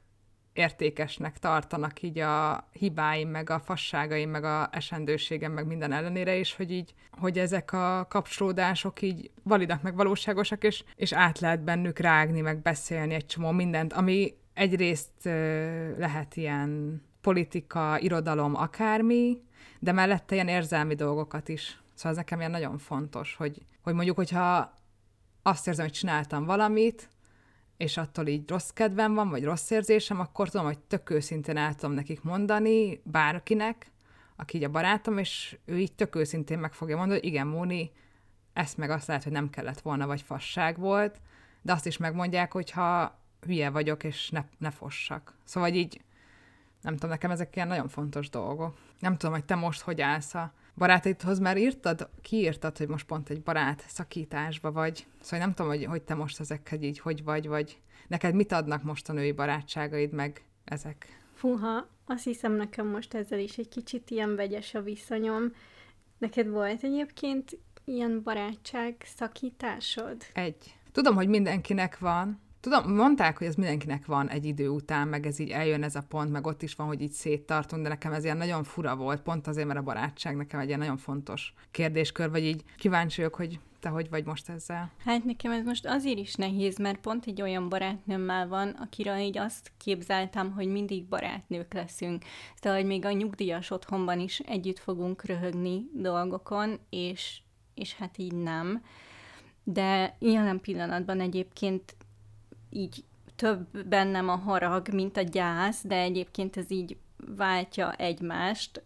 [0.55, 6.55] értékesnek tartanak így a hibáim, meg a fasságaim, meg a esendőségem, meg minden ellenére is,
[6.55, 11.99] hogy így, hogy ezek a kapcsolódások így validak, meg valóságosak, és, és át lehet bennük
[11.99, 15.25] rágni, meg beszélni egy csomó mindent, ami egyrészt
[15.99, 19.43] lehet ilyen politika, irodalom, akármi,
[19.79, 21.83] de mellette ilyen érzelmi dolgokat is.
[21.95, 24.75] Szóval ez nekem ilyen nagyon fontos, hogy, hogy mondjuk, hogyha
[25.43, 27.09] azt érzem, hogy csináltam valamit,
[27.76, 31.74] és attól így rossz kedvem van, vagy rossz érzésem, akkor tudom, hogy tök őszintén el
[31.74, 33.90] tudom nekik mondani, bárkinek,
[34.37, 37.90] aki így a barátom, és ő így tök őszintén meg fogja mondani, hogy igen, Móni,
[38.52, 41.20] ezt meg azt lehet, hogy nem kellett volna, vagy fasság volt,
[41.62, 45.34] de azt is megmondják, hogyha hülye vagyok, és ne, ne fossak.
[45.44, 46.00] Szóval így,
[46.80, 48.78] nem tudom, nekem ezek ilyen nagyon fontos dolgok.
[48.98, 53.30] Nem tudom, hogy te most hogy állsz a barátaidhoz már írtad, kiírtad, hogy most pont
[53.30, 55.06] egy barát szakításba vagy.
[55.20, 58.82] Szóval nem tudom, hogy, hogy te most ezekkel így hogy vagy, vagy neked mit adnak
[58.82, 61.18] most a női barátságaid meg ezek?
[61.34, 65.52] Fúha, azt hiszem nekem most ezzel is egy kicsit ilyen vegyes a viszonyom.
[66.18, 70.16] Neked volt egyébként ilyen barátság szakításod?
[70.32, 70.76] Egy.
[70.92, 75.38] Tudom, hogy mindenkinek van, Tudom, mondták, hogy ez mindenkinek van egy idő után, meg ez
[75.38, 78.24] így eljön ez a pont, meg ott is van, hogy így széttartunk, de nekem ez
[78.24, 82.31] ilyen nagyon fura volt, pont azért, mert a barátság nekem egy ilyen nagyon fontos kérdéskör,
[82.31, 84.90] vagy így kíváncsi vagyok, hogy te hogy vagy most ezzel?
[85.05, 89.38] Hát nekem ez most azért is nehéz, mert pont egy olyan barátnőmmel van, akire így
[89.38, 92.24] azt képzeltem, hogy mindig barátnők leszünk.
[92.55, 97.40] Szóval, hogy még a nyugdíjas otthonban is együtt fogunk röhögni dolgokon, és,
[97.74, 98.83] és hát így nem.
[99.64, 101.96] De jelen pillanatban egyébként
[102.74, 103.04] így
[103.37, 106.96] több bennem a harag, mint a gyász, de egyébként ez így
[107.37, 108.82] váltja egymást.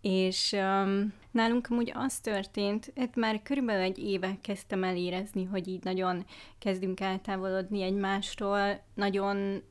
[0.00, 5.68] És um, nálunk amúgy az történt, hát már körülbelül egy éve kezdtem el érezni, hogy
[5.68, 6.26] így nagyon
[6.58, 9.62] kezdünk eltávolodni egymástól, nagyon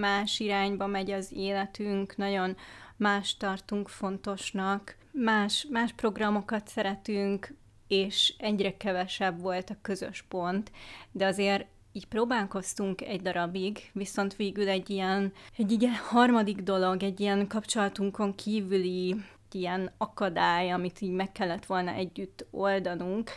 [0.00, 2.56] más irányba megy az életünk, nagyon
[2.96, 7.54] más tartunk fontosnak, más, más programokat szeretünk,
[7.88, 10.70] és egyre kevesebb volt a közös pont,
[11.12, 11.66] de azért
[11.98, 18.34] így próbálkoztunk egy darabig, viszont végül egy ilyen, egy ilyen harmadik dolog, egy ilyen kapcsolatunkon
[18.34, 19.16] kívüli
[19.52, 23.30] ilyen akadály, amit így meg kellett volna együtt oldanunk,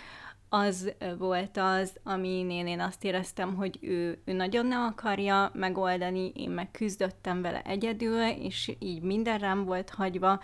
[0.50, 6.50] az volt az, aminél én azt éreztem, hogy ő, ő nagyon nem akarja megoldani, én
[6.50, 10.42] meg küzdöttem vele egyedül, és így minden rám volt hagyva,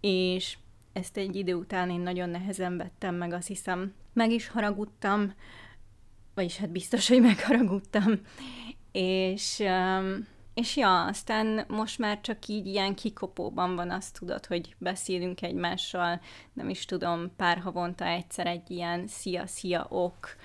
[0.00, 0.58] és
[0.92, 5.32] ezt egy idő után én nagyon nehezen vettem meg, azt hiszem, meg is haragudtam,
[6.38, 8.20] vagyis hát biztos, hogy megharagudtam,
[8.92, 14.74] és um, és ja, aztán most már csak így ilyen kikopóban van, azt tudod, hogy
[14.78, 16.20] beszélünk egymással,
[16.52, 20.36] nem is tudom, pár havonta egyszer egy ilyen szia-szia ok,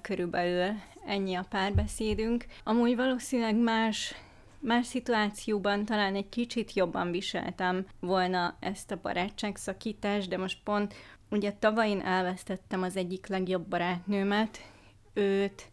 [0.00, 2.44] körülbelül ennyi a párbeszédünk.
[2.64, 4.14] Amúgy valószínűleg más
[4.58, 10.94] más szituációban talán egy kicsit jobban viseltem volna ezt a barátságszakítást, de most pont
[11.30, 14.70] ugye tavaly én elvesztettem az egyik legjobb barátnőmet,
[15.12, 15.70] őt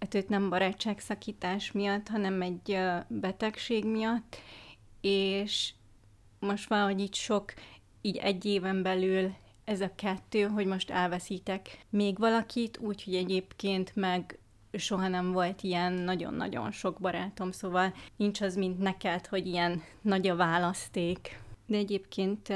[0.00, 4.36] hát őt nem barátságszakítás miatt, hanem egy betegség miatt,
[5.00, 5.72] és
[6.38, 7.52] most valahogy így sok,
[8.00, 9.34] így egy éven belül
[9.64, 14.38] ez a kettő, hogy most elveszítek még valakit, úgyhogy egyébként meg
[14.72, 20.28] soha nem volt ilyen nagyon-nagyon sok barátom, szóval nincs az, mint neked, hogy ilyen nagy
[20.28, 21.40] a választék.
[21.66, 22.48] De egyébként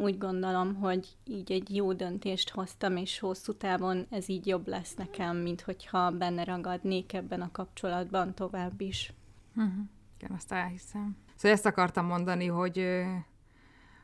[0.00, 4.94] úgy gondolom, hogy így egy jó döntést hoztam, és hosszú távon ez így jobb lesz
[4.94, 9.12] nekem, mint hogyha benne ragadnék ebben a kapcsolatban tovább is.
[9.56, 9.72] Uh-huh.
[10.18, 11.16] Igen, azt elhiszem.
[11.34, 13.04] Szóval ezt akartam mondani, hogy,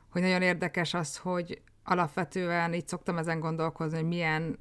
[0.09, 4.59] hogy nagyon érdekes az, hogy alapvetően így szoktam ezen gondolkozni, hogy milyen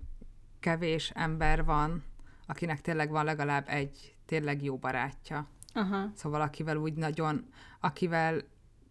[0.60, 2.04] kevés ember van,
[2.48, 5.48] akinek tényleg van legalább egy tényleg jó barátja.
[5.74, 6.12] Aha.
[6.16, 7.46] Szóval akivel úgy nagyon,
[7.80, 8.42] akivel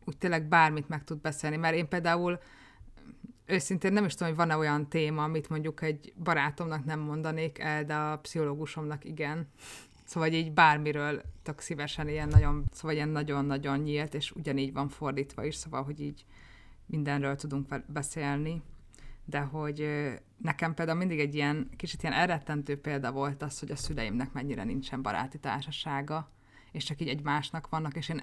[0.05, 2.41] úgy tényleg bármit meg tud beszélni, mert én például
[3.47, 7.85] őszintén nem is tudom, hogy van-e olyan téma, amit mondjuk egy barátomnak nem mondanék el,
[7.85, 9.49] de a pszichológusomnak igen.
[10.05, 15.45] Szóval így bármiről tök szívesen ilyen nagyon, szóval ilyen nagyon-nagyon nyílt, és ugyanígy van fordítva
[15.45, 16.25] is, szóval, hogy így
[16.87, 18.63] mindenről tudunk beszélni.
[19.25, 19.89] De hogy
[20.37, 24.65] nekem például mindig egy ilyen kicsit ilyen elrettentő példa volt az, hogy a szüleimnek mennyire
[24.65, 26.31] nincsen baráti társasága,
[26.73, 28.23] és csak így egymásnak vannak, és én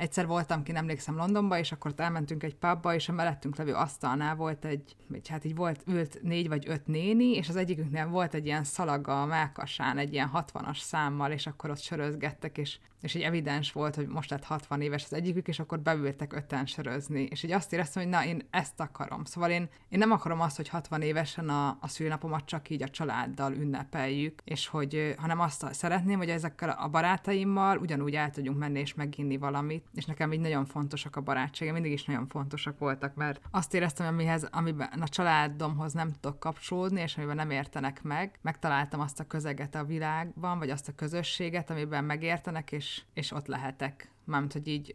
[0.00, 4.34] egyszer voltam ki, emlékszem Londonba, és akkor elmentünk egy pubba, és a mellettünk levő asztalnál
[4.34, 8.34] volt egy, egy hát így volt, ült négy vagy öt néni, és az egyikünknél volt
[8.34, 13.14] egy ilyen szalaga a melkasán, egy ilyen 60-as számmal, és akkor ott sörözgettek, és és
[13.14, 17.22] egy evidens volt, hogy most lett 60 éves az egyikük, és akkor beültek öten sörözni.
[17.22, 19.24] És így azt éreztem, hogy na, én ezt akarom.
[19.24, 22.88] Szóval én, én nem akarom azt, hogy 60 évesen a, a szülnapomat csak így a
[22.88, 28.80] családdal ünnepeljük, és hogy, hanem azt szeretném, hogy ezekkel a barátaimmal ugyanúgy el tudjunk menni
[28.80, 29.84] és meginni valamit.
[29.94, 34.06] És nekem így nagyon fontosak a barátságok, mindig is nagyon fontosak voltak, mert azt éreztem,
[34.06, 39.26] amihez, amiben a családomhoz nem tudok kapcsolódni, és amiben nem értenek meg, megtaláltam azt a
[39.26, 44.10] közeget a világban, vagy azt a közösséget, amiben megértenek, és és, ott lehetek.
[44.24, 44.94] Mármint, hogy így,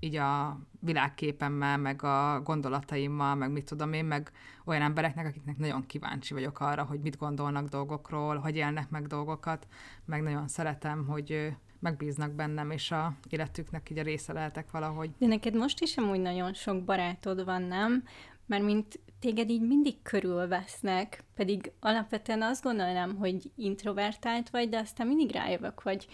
[0.00, 4.30] így a világképemmel, meg a gondolataimmal, meg mit tudom én, meg
[4.64, 9.66] olyan embereknek, akiknek nagyon kíváncsi vagyok arra, hogy mit gondolnak dolgokról, hogy élnek meg dolgokat,
[10.04, 15.10] meg nagyon szeretem, hogy megbíznak bennem, és a életüknek így a része lehetek valahogy.
[15.18, 18.04] De neked most is amúgy nagyon sok barátod van, nem?
[18.46, 25.06] Mert mint téged így mindig körülvesznek, pedig alapvetően azt gondolnám, hogy introvertált vagy, de aztán
[25.06, 26.06] mindig rájövök, hogy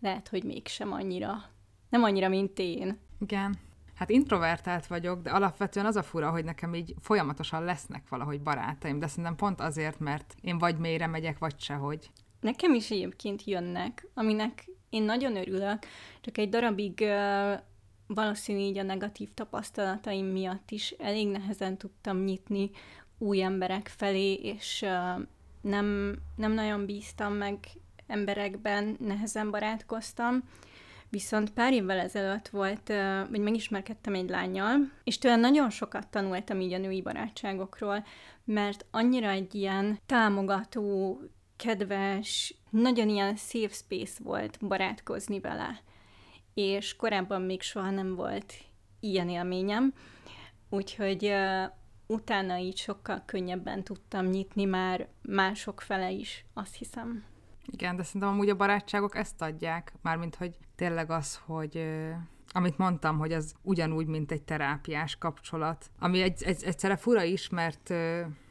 [0.00, 1.42] lehet, hogy mégsem annyira.
[1.88, 2.98] Nem annyira, mint én.
[3.20, 3.58] Igen.
[3.94, 8.98] Hát introvertált vagyok, de alapvetően az a fura, hogy nekem így folyamatosan lesznek valahogy barátaim,
[8.98, 12.10] de szerintem pont azért, mert én vagy mélyre megyek, vagy sehogy.
[12.40, 15.78] Nekem is egyébként jönnek, aminek én nagyon örülök,
[16.20, 17.04] csak egy darabig
[18.06, 22.70] valószínű így a negatív tapasztalataim miatt is elég nehezen tudtam nyitni
[23.18, 24.86] új emberek felé, és
[25.60, 27.58] nem, nem nagyon bíztam meg
[28.06, 30.44] emberekben nehezen barátkoztam,
[31.10, 32.92] Viszont pár évvel ezelőtt volt,
[33.30, 38.04] vagy megismerkedtem egy lányjal, és tőle nagyon sokat tanultam így a női barátságokról,
[38.44, 41.20] mert annyira egy ilyen támogató,
[41.56, 45.80] kedves, nagyon ilyen safe space volt barátkozni vele.
[46.54, 48.54] És korábban még soha nem volt
[49.00, 49.92] ilyen élményem,
[50.68, 51.64] úgyhogy uh,
[52.06, 57.24] utána így sokkal könnyebben tudtam nyitni már mások fele is, azt hiszem.
[57.66, 61.86] Igen, de szerintem amúgy a barátságok ezt adják, mármint, hogy tényleg az, hogy
[62.52, 67.48] amit mondtam, hogy az ugyanúgy, mint egy terápiás kapcsolat, ami egy, egy, egyszerre fura is,
[67.48, 67.90] mert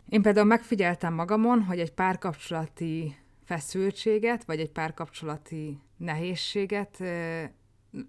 [0.09, 3.15] én például megfigyeltem magamon, hogy egy párkapcsolati
[3.49, 7.03] feszültséget, vagy egy párkapcsolati nehézséget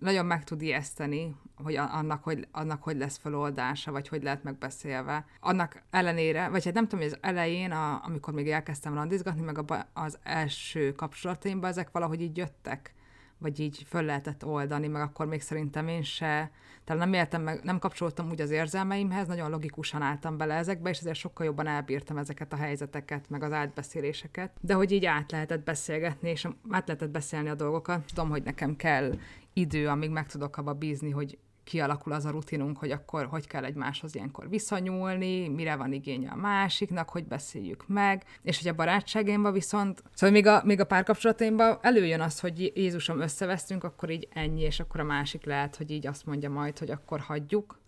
[0.00, 5.24] nagyon meg tud ijeszteni, hogy annak hogy, annak hogy lesz feloldása, vagy hogy lehet megbeszélve.
[5.40, 9.58] Annak ellenére, vagy hát nem tudom, hogy az elején, a, amikor még elkezdtem randizgatni, meg
[9.58, 12.94] a, az első kapcsolataimban ezek valahogy így jöttek
[13.40, 16.50] vagy így föl lehetett oldani, meg akkor még szerintem én se,
[16.84, 20.98] talán nem éltem meg, nem kapcsoltam úgy az érzelmeimhez, nagyon logikusan álltam bele ezekbe, és
[20.98, 24.52] ezért sokkal jobban elbírtam ezeket a helyzeteket, meg az átbeszéléseket.
[24.60, 28.04] De hogy így át lehetett beszélgetni, és át lehetett beszélni a dolgokat.
[28.06, 29.18] Tudom, hogy nekem kell
[29.52, 31.38] idő, amíg meg tudok abba bízni, hogy
[31.70, 36.36] kialakul az a rutinunk, hogy akkor hogy kell egymáshoz ilyenkor viszonyulni, mire van igénye a
[36.36, 41.78] másiknak, hogy beszéljük meg, és hogy a barátságaimban viszont, szóval még a, még a párkapcsolataimban
[41.80, 46.06] előjön az, hogy Jézusom összevesztünk, akkor így ennyi, és akkor a másik lehet, hogy így
[46.06, 47.78] azt mondja majd, hogy akkor hagyjuk,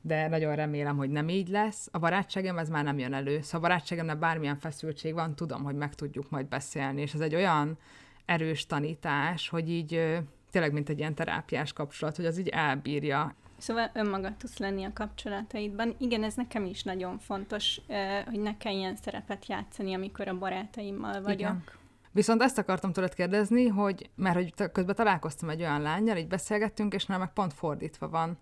[0.00, 1.88] de nagyon remélem, hogy nem így lesz.
[1.92, 3.40] A barátságem ez már nem jön elő.
[3.40, 7.34] Szóval a barátságemnek bármilyen feszültség van, tudom, hogy meg tudjuk majd beszélni, és ez egy
[7.34, 7.78] olyan
[8.24, 13.34] erős tanítás, hogy így tényleg mint egy ilyen terápiás kapcsolat, hogy az így elbírja.
[13.58, 15.94] Szóval önmagad tudsz lenni a kapcsolataidban.
[15.98, 17.80] Igen, ez nekem is nagyon fontos,
[18.26, 21.38] hogy ne kelljen szerepet játszani, amikor a barátaimmal vagyok.
[21.38, 21.64] Igen.
[22.12, 26.94] Viszont ezt akartam tőled kérdezni, hogy, mert hogy közben találkoztam egy olyan lányjal, így beszélgettünk,
[26.94, 28.38] és nem meg pont fordítva van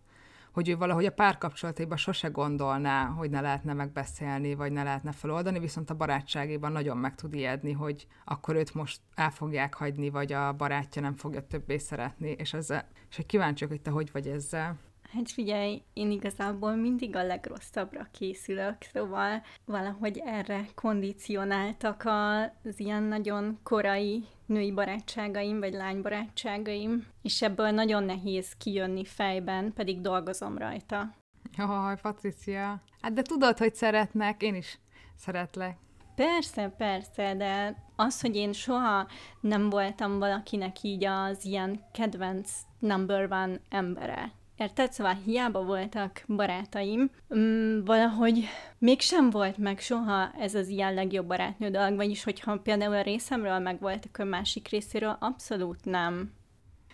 [0.59, 5.59] hogy ő valahogy a párkapcsolataiban sose gondolná, hogy ne lehetne megbeszélni, vagy ne lehetne feloldani,
[5.59, 10.33] viszont a barátságében nagyon meg tud ijedni, hogy akkor őt most el fogják hagyni, vagy
[10.33, 14.27] a barátja nem fogja többé szeretni, és, ezzel, és hogy kíváncsiak, hogy te hogy vagy
[14.27, 14.77] ezzel.
[15.13, 23.59] Hát figyelj, én igazából mindig a legrosszabbra készülök, szóval valahogy erre kondicionáltak az ilyen nagyon
[23.63, 31.15] korai női barátságaim, vagy lánybarátságaim, és ebből nagyon nehéz kijönni fejben, pedig dolgozom rajta.
[31.57, 32.83] Jaj, Patricia.
[33.01, 34.79] Hát de tudod, hogy szeretnek, én is
[35.17, 35.77] szeretlek.
[36.15, 39.07] Persze, persze, de az, hogy én soha
[39.41, 44.38] nem voltam valakinek így az ilyen kedvenc number one embere.
[44.59, 44.93] Érted?
[44.93, 48.45] Szóval hiába voltak barátaim, mm, valahogy
[48.79, 53.59] mégsem volt meg soha ez az ilyen legjobb barátnő dolog, vagyis hogyha például a részemről
[53.59, 56.33] meg voltak a másik részéről, abszolút nem.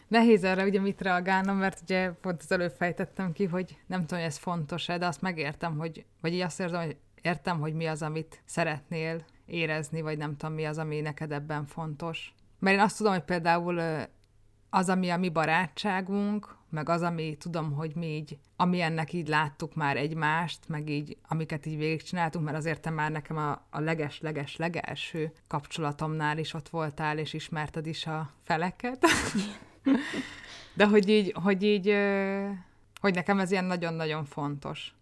[0.09, 4.19] Nehéz erre ugye mit reagálnom, mert ugye pont az előbb fejtettem ki, hogy nem tudom,
[4.19, 7.87] hogy ez fontos-e, de azt megértem, hogy, vagy így azt érzem, hogy értem, hogy mi
[7.87, 12.35] az, amit szeretnél érezni, vagy nem tudom, mi az, ami neked ebben fontos.
[12.59, 13.81] Mert én azt tudom, hogy például
[14.71, 19.29] az, ami a mi barátságunk, meg az, ami tudom, hogy mi így, ami ennek így
[19.29, 23.81] láttuk már egymást, meg így, amiket így végigcsináltunk, mert azért te már nekem a, a
[23.81, 29.05] leges-leges legelső kapcsolatomnál is ott voltál, és ismerted is a feleket.
[30.77, 31.97] De hogy így, hogy így,
[33.01, 34.95] hogy nekem ez ilyen nagyon-nagyon fontos.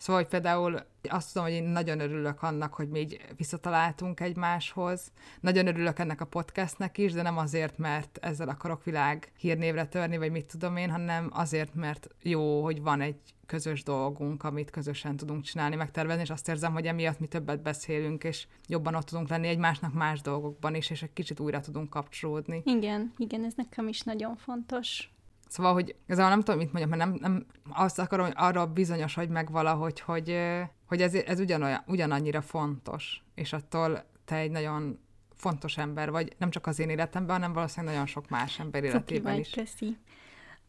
[0.00, 5.12] Szóval, hogy például azt tudom, hogy én nagyon örülök annak, hogy mi így visszataláltunk egymáshoz.
[5.40, 10.16] Nagyon örülök ennek a podcastnek is, de nem azért, mert ezzel akarok világ hírnévre törni,
[10.18, 15.16] vagy mit tudom én, hanem azért, mert jó, hogy van egy közös dolgunk, amit közösen
[15.16, 19.28] tudunk csinálni, megtervezni, és azt érzem, hogy emiatt mi többet beszélünk, és jobban ott tudunk
[19.28, 22.62] lenni egymásnak más dolgokban is, és egy kicsit újra tudunk kapcsolódni.
[22.64, 25.10] Igen, igen, ez nekem is nagyon fontos.
[25.50, 29.32] Szóval, hogy ez nem tudom, mit mondjam, mert nem, nem azt akarom, hogy arra bizonyosodj
[29.32, 30.38] meg valahogy, hogy,
[30.86, 34.98] hogy ez, ez ugyanolyan, ugyanannyira fontos, és attól te egy nagyon
[35.34, 39.38] fontos ember vagy, nem csak az én életemben, hanem valószínűleg nagyon sok más ember életében
[39.38, 39.50] is.
[39.50, 39.96] Köszi.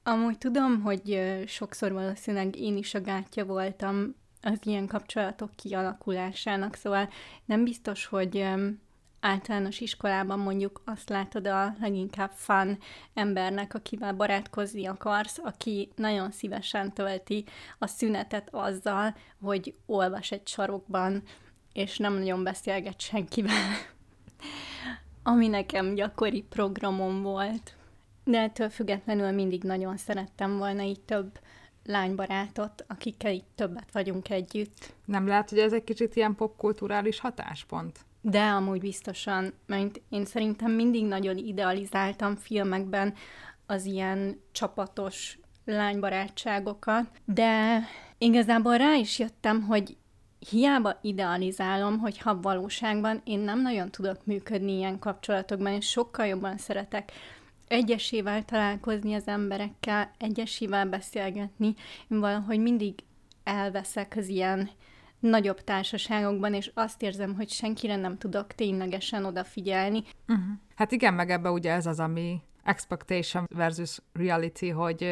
[0.03, 7.09] Amúgy tudom, hogy sokszor valószínűleg én is a gátja voltam az ilyen kapcsolatok kialakulásának, szóval
[7.45, 8.45] nem biztos, hogy
[9.21, 12.77] általános iskolában mondjuk azt látod a leginkább fun
[13.13, 17.45] embernek, akivel barátkozni akarsz, aki nagyon szívesen tölti
[17.79, 21.23] a szünetet azzal, hogy olvas egy sarokban,
[21.73, 23.73] és nem nagyon beszélget senkivel.
[25.23, 27.75] Ami nekem gyakori programom volt.
[28.23, 31.39] De ettől függetlenül mindig nagyon szerettem volna így több
[31.85, 34.93] lánybarátot, akikkel így többet vagyunk együtt.
[35.05, 38.05] Nem lehet, hogy ez egy kicsit ilyen popkulturális hatáspont?
[38.21, 43.13] De amúgy biztosan, mert én szerintem mindig nagyon idealizáltam filmekben
[43.65, 47.83] az ilyen csapatos lánybarátságokat, de
[48.17, 49.97] igazából rá is jöttem, hogy
[50.49, 56.57] hiába idealizálom, hogy ha valóságban én nem nagyon tudok működni ilyen kapcsolatokban, és sokkal jobban
[56.57, 57.11] szeretek
[57.67, 61.75] egyesével találkozni az emberekkel, egyesével beszélgetni,
[62.07, 62.93] én valahogy mindig
[63.43, 64.69] elveszek az ilyen
[65.21, 70.03] nagyobb társaságokban, és azt érzem, hogy senkire nem tudok ténylegesen odafigyelni.
[70.27, 70.45] Uh-huh.
[70.75, 75.03] Hát igen, meg ebbe ugye ez az, ami expectation versus reality, hogy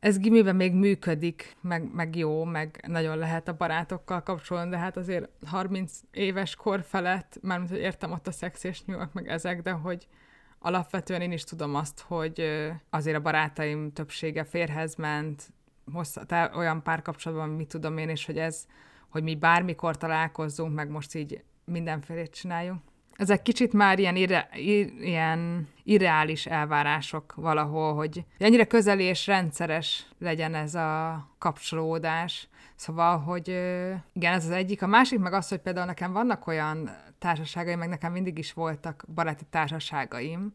[0.00, 4.96] ez gimiben még működik, meg, meg jó, meg nagyon lehet a barátokkal kapcsolni, de hát
[4.96, 9.62] azért 30 éves kor felett, mármint, hogy értem ott a szex és nyúlak, meg ezek,
[9.62, 10.06] de hogy
[10.58, 12.42] alapvetően én is tudom azt, hogy
[12.90, 15.52] azért a barátaim többsége férhez ment,
[15.92, 18.66] hossza, olyan párkapcsolatban, mit tudom én, és hogy ez
[19.10, 22.80] hogy mi bármikor találkozzunk, meg most így mindenfélét csináljunk.
[23.16, 30.06] ezek kicsit már ilyen, irre, ir, ilyen irreális elvárások valahol, hogy ennyire közeli és rendszeres
[30.18, 32.48] legyen ez a kapcsolódás.
[32.74, 33.48] Szóval, hogy
[34.12, 34.82] igen, ez az egyik.
[34.82, 39.04] A másik meg az, hogy például nekem vannak olyan társaságaim, meg nekem mindig is voltak
[39.14, 40.54] baráti társaságaim,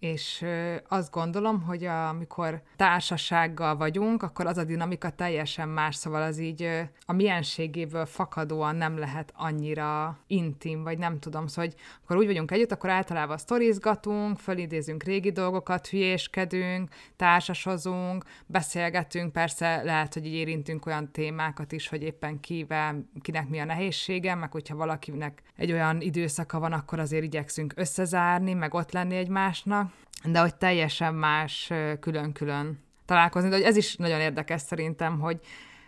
[0.00, 0.44] és
[0.88, 6.88] azt gondolom, hogy amikor társasággal vagyunk, akkor az a dinamika teljesen más, szóval az így
[7.06, 12.50] a mienségéből fakadóan nem lehet annyira intim, vagy nem tudom, szóval, hogy akkor úgy vagyunk
[12.50, 20.86] együtt, akkor általában sztorizgatunk, fölidézünk régi dolgokat, hülyéskedünk, társasozunk, beszélgetünk, persze lehet, hogy így érintünk
[20.86, 26.00] olyan témákat is, hogy éppen kivel, kinek mi a nehézsége, meg hogyha valakinek egy olyan
[26.00, 29.89] időszaka van, akkor azért igyekszünk összezárni, meg ott lenni egymásnak,
[30.24, 35.40] de hogy teljesen más külön-külön találkozni, de hogy ez is nagyon érdekes szerintem, hogy,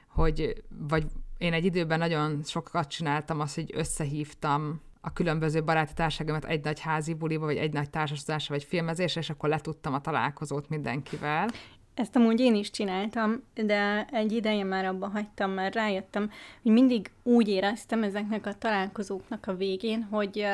[0.09, 1.05] hogy vagy
[1.39, 6.81] én egy időben nagyon sokat csináltam azt, hogy összehívtam a különböző baráti társadalmat egy nagy
[6.81, 11.49] házi buliba, vagy egy nagy társasodásra, vagy filmezésre, és akkor letudtam a találkozót mindenkivel.
[11.95, 16.31] Ezt amúgy én is csináltam, de egy ideje már abba hagytam, mert rájöttem,
[16.63, 20.47] hogy mindig úgy éreztem ezeknek a találkozóknak a végén, hogy,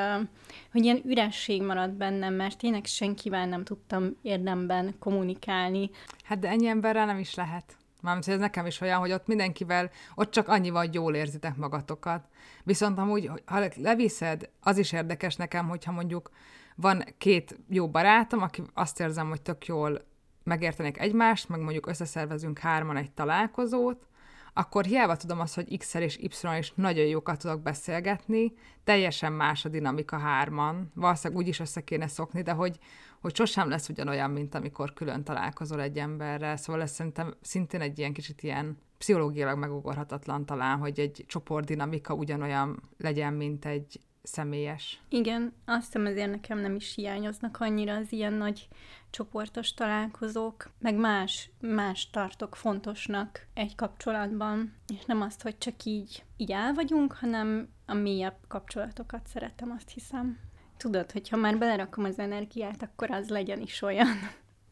[0.73, 5.91] hogy ilyen üresség maradt bennem, mert tényleg senkivel nem tudtam érdemben kommunikálni.
[6.25, 7.77] Hát de ennyi emberrel nem is lehet.
[8.03, 11.57] Mármint, hogy ez nekem is olyan, hogy ott mindenkivel, ott csak annyi hogy jól érzitek
[11.57, 12.29] magatokat.
[12.65, 16.31] Viszont amúgy, ha leviszed, az is érdekes nekem, hogyha mondjuk
[16.77, 20.07] van két jó barátom, aki azt érzem, hogy tök jól
[20.49, 24.07] megértenék egymást, meg mondjuk összeszervezünk hárman egy találkozót,
[24.53, 28.53] akkor hiába tudom azt, hogy x és y is nagyon jókat tudok beszélgetni,
[28.85, 30.93] teljesen más a dinamika hárman.
[30.95, 32.79] Valószínűleg úgy is össze kéne szokni, de hogy,
[33.21, 36.57] hogy sosem lesz ugyanolyan, mint amikor külön találkozol egy emberrel.
[36.57, 42.83] Szóval ez szerintem szintén egy ilyen kicsit ilyen pszichológiailag megugorhatatlan talán, hogy egy csoportdinamika ugyanolyan
[42.99, 45.01] legyen, mint egy személyes.
[45.09, 48.69] Igen, azt hiszem ezért nekem nem is hiányoznak annyira az ilyen nagy
[49.11, 56.25] csoportos találkozók, meg más, más tartok fontosnak egy kapcsolatban, és nem azt, hogy csak így,
[56.37, 60.39] így el vagyunk, hanem a mélyebb kapcsolatokat szeretem, azt hiszem.
[60.77, 64.17] Tudod, hogyha már belerakom az energiát, akkor az legyen is olyan.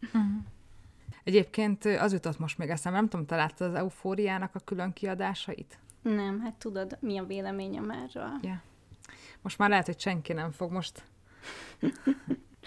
[0.03, 0.23] Uh-huh.
[1.25, 5.79] Egyébként az jutott most még eszem, nem tudom, te láttad az eufóriának a külön kiadásait?
[6.03, 8.39] Nem, hát tudod, mi a véleményem erről.
[8.43, 8.59] Yeah.
[9.43, 11.03] Most már lehet, hogy senki nem fog most...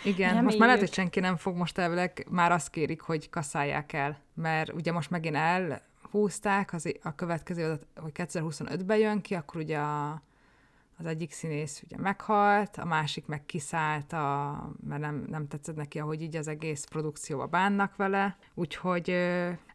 [0.04, 0.44] Igen, Reméljük.
[0.44, 4.20] most már lehet, hogy senki nem fog most elvileg, már azt kérik, hogy kaszálják el,
[4.34, 10.22] mert ugye most megint elhúzták az, a következő, hogy 2025-ben jön ki, akkor ugye a,
[10.98, 16.00] az egyik színész ugye meghalt, a másik meg kiszállt, a, mert nem, nem tetszett neki,
[16.00, 19.10] ahogy így az egész produkcióba bánnak vele, úgyhogy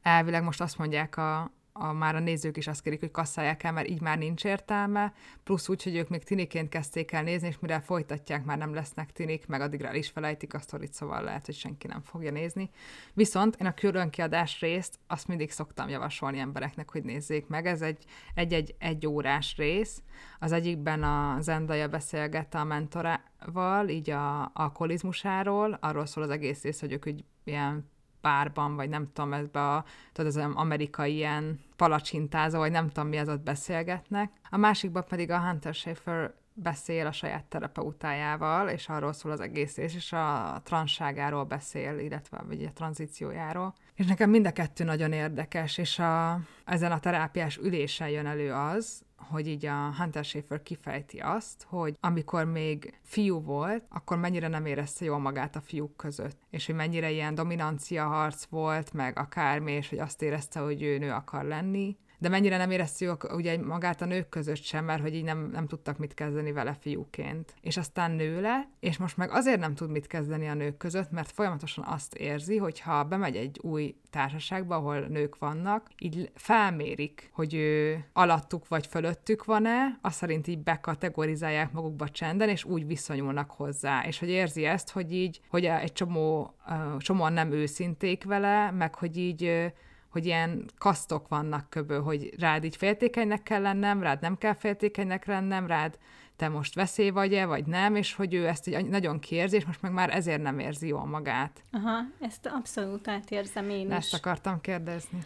[0.02, 3.72] elvileg most azt mondják a, a, már a nézők is azt kérik, hogy kasszálják el,
[3.72, 5.12] mert így már nincs értelme,
[5.44, 9.12] plusz úgy, hogy ők még tiniként kezdték el nézni, és mire folytatják, már nem lesznek
[9.12, 12.70] tinik, meg addigra el is felejtik a sztorit, szóval lehet, hogy senki nem fogja nézni.
[13.14, 17.66] Viszont én a különkiadás részt azt mindig szoktam javasolni embereknek, hogy nézzék meg.
[17.66, 18.04] Ez egy
[18.34, 20.02] egy-egy egy órás rész.
[20.38, 26.80] Az egyikben a Zendaya beszélget a mentorával, így a alkoholizmusáról, arról szól az egész rész,
[26.80, 27.92] hogy ők úgy ilyen
[28.24, 33.16] párban, vagy nem tudom, ebbe a, tudod, az amerikai ilyen palacsintázó, vagy nem tudom mi
[33.16, 34.32] az ott beszélgetnek.
[34.50, 39.76] A másikban pedig a Hunter Schaefer beszél a saját terapeutájával, és arról szól az egész,
[39.76, 43.74] és a transságáról beszél, illetve vagy a tranzíciójáról.
[43.94, 48.52] És nekem mind a kettő nagyon érdekes, és a, ezen a terápiás ülésen jön elő
[48.52, 54.48] az, hogy így a Hunter Schaefer kifejti azt, hogy amikor még fiú volt, akkor mennyire
[54.48, 59.18] nem érezte jól magát a fiúk között, és hogy mennyire ilyen dominancia harc volt, meg
[59.18, 63.62] akármi, és hogy azt érezte, hogy ő nő akar lenni, de mennyire nem éreztük ugye
[63.62, 67.54] magát a nők között sem, mert hogy így nem, nem tudtak mit kezdeni vele fiúként.
[67.60, 71.10] És aztán nő lett, és most meg azért nem tud mit kezdeni a nők között,
[71.10, 77.30] mert folyamatosan azt érzi, hogy ha bemegy egy új társaságba, ahol nők vannak, így felmérik,
[77.32, 83.50] hogy ő alattuk vagy fölöttük van-e, azt szerint így bekategorizálják magukba csenden, és úgy viszonyulnak
[83.50, 84.04] hozzá.
[84.06, 86.54] És hogy érzi ezt, hogy így, hogy egy csomó,
[86.98, 89.72] csomóan nem őszinték vele, meg hogy így
[90.14, 95.26] hogy ilyen kasztok vannak köbő, hogy rád így féltékenynek kell lennem, rád nem kell féltékenynek
[95.26, 95.98] lennem, rád
[96.36, 99.82] te most veszély vagy-e, vagy nem, és hogy ő ezt így nagyon kérzi, és most
[99.82, 101.64] meg már ezért nem érzi jól magát.
[101.72, 103.94] Aha, ezt abszolút átérzem én is.
[103.94, 105.18] Ezt akartam kérdezni.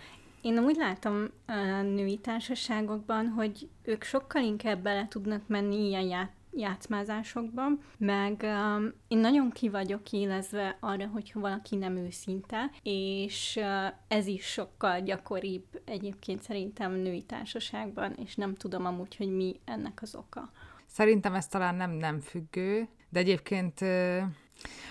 [0.42, 6.30] Én úgy látom a női társaságokban, hogy ők sokkal inkább bele tudnak menni ilyen ját
[6.58, 13.92] játszmázásokban, meg um, én nagyon ki vagyok élezve arra, hogyha valaki nem őszinte, és uh,
[14.08, 19.98] ez is sokkal gyakoribb egyébként szerintem női társaságban, és nem tudom amúgy, hogy mi ennek
[20.02, 20.50] az oka.
[20.86, 23.80] Szerintem ez talán nem nem függő, De egyébként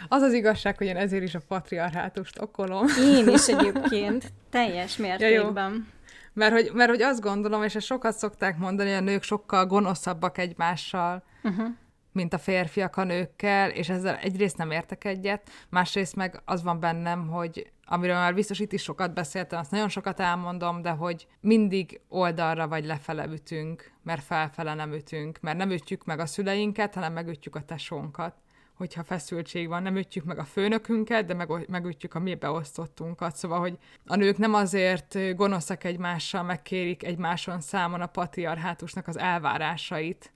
[0.08, 2.86] az az igazság, hogy én ezért is a patriarhátust okolom.
[3.02, 5.74] Én is egyébként, teljes mértékben.
[5.74, 5.96] Ja,
[6.34, 9.66] mert hogy, mert hogy azt gondolom, és ezt sokat szokták mondani, hogy a nők sokkal
[9.66, 11.68] gonoszabbak egymással, uh-huh.
[12.12, 16.80] mint a férfiak a nőkkel, és ezzel egyrészt nem értek egyet, másrészt meg az van
[16.80, 21.28] bennem, hogy amiről már biztos itt is sokat beszéltem, azt nagyon sokat elmondom, de hogy
[21.40, 26.94] mindig oldalra vagy lefele ütünk, mert felfele nem ütünk, mert nem ütjük meg a szüleinket,
[26.94, 28.36] hanem megütjük a tesónkat
[28.78, 33.36] hogyha feszültség van, nem ütjük meg a főnökünket, de meg, megütjük a mi beosztottunkat.
[33.36, 40.32] Szóval, hogy a nők nem azért gonoszak egymással, megkérik egymáson számon a patriarhátusnak az elvárásait,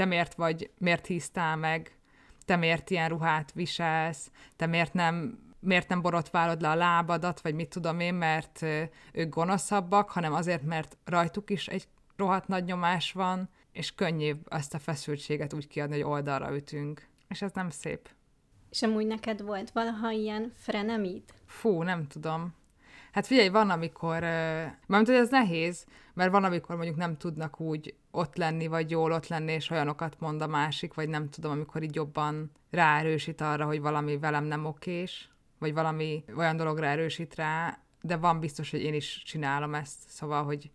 [0.00, 1.98] te miért vagy, miért híztál meg,
[2.44, 7.54] te miért ilyen ruhát viselsz, te miért nem miért nem borotválod le a lábadat, vagy
[7.54, 8.62] mit tudom én, mert
[9.12, 14.74] ők gonoszabbak, hanem azért, mert rajtuk is egy rohadt nagy nyomás van, és könnyebb ezt
[14.74, 17.08] a feszültséget úgy kiadni, hogy oldalra ütünk.
[17.28, 18.08] És ez nem szép.
[18.70, 21.22] És amúgy neked volt valaha ilyen frenemid?
[21.46, 22.54] Fú, nem tudom.
[23.12, 24.20] Hát figyelj, van, amikor,
[24.86, 25.86] mert hogy ez nehéz,
[26.20, 30.16] mert van, amikor mondjuk nem tudnak úgy ott lenni, vagy jól ott lenni, és olyanokat
[30.18, 34.64] mond a másik, vagy nem tudom, amikor így jobban ráerősít arra, hogy valami velem nem
[34.64, 40.08] okés, vagy valami olyan dologra erősít rá, de van biztos, hogy én is csinálom ezt,
[40.08, 40.70] szóval, hogy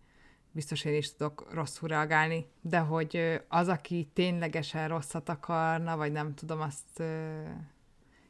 [0.50, 6.34] biztos én is tudok rosszul reagálni, de hogy az, aki ténylegesen rosszat akarna, vagy nem
[6.34, 7.02] tudom, azt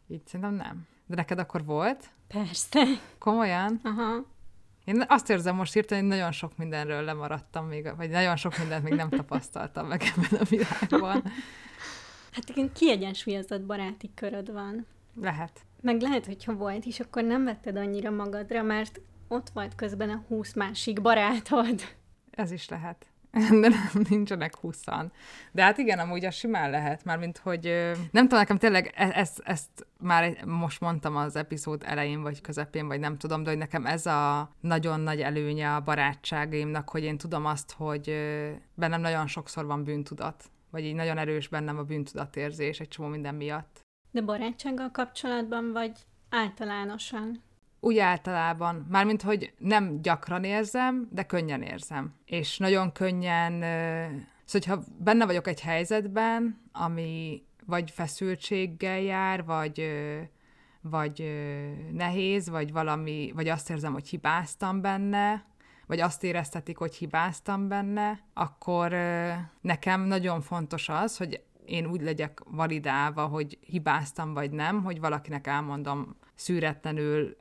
[0.07, 0.87] így szerintem nem.
[1.07, 2.11] De neked akkor volt?
[2.29, 2.85] Persze.
[3.19, 3.81] Komolyan?
[3.83, 4.35] Aha.
[4.87, 8.83] Én azt érzem most hirtelen, hogy nagyon sok mindenről lemaradtam még, vagy nagyon sok mindent
[8.83, 11.23] még nem tapasztaltam meg ebben a világban.
[12.33, 14.87] Hát igen, kiegyensúlyozott baráti köröd van.
[15.21, 15.61] Lehet.
[15.81, 20.25] Meg lehet, hogyha volt is, akkor nem vetted annyira magadra, mert ott volt közben a
[20.29, 21.81] húsz másik barátod.
[22.31, 23.07] Ez is lehet.
[23.61, 25.13] De nem, nincsenek huszan.
[25.53, 27.63] De hát igen, amúgy az simán lehet, már mint hogy
[28.11, 32.87] nem tudom, nekem tényleg e- ezt, ezt már most mondtam az epizód elején, vagy közepén,
[32.87, 37.19] vagy nem tudom, de hogy nekem ez a nagyon nagy előnye a barátságaimnak, hogy én
[37.19, 38.15] tudom azt, hogy
[38.75, 43.35] bennem nagyon sokszor van bűntudat, vagy így nagyon erős bennem a bűntudatérzés egy csomó minden
[43.35, 43.81] miatt.
[44.11, 45.93] De barátsággal kapcsolatban, vagy
[46.31, 47.43] általánosan?
[47.87, 52.15] Úgy általában, mármint, hogy nem gyakran érzem, de könnyen érzem.
[52.25, 53.53] És nagyon könnyen,
[54.45, 59.91] szóval, hogyha benne vagyok egy helyzetben, ami vagy feszültséggel jár, vagy,
[60.81, 61.25] vagy
[61.93, 65.45] nehéz, vagy valami, vagy azt érzem, hogy hibáztam benne,
[65.87, 68.97] vagy azt éreztetik, hogy hibáztam benne, akkor
[69.61, 75.47] nekem nagyon fontos az, hogy én úgy legyek validálva, hogy hibáztam vagy nem, hogy valakinek
[75.47, 77.37] elmondom szűretlenül,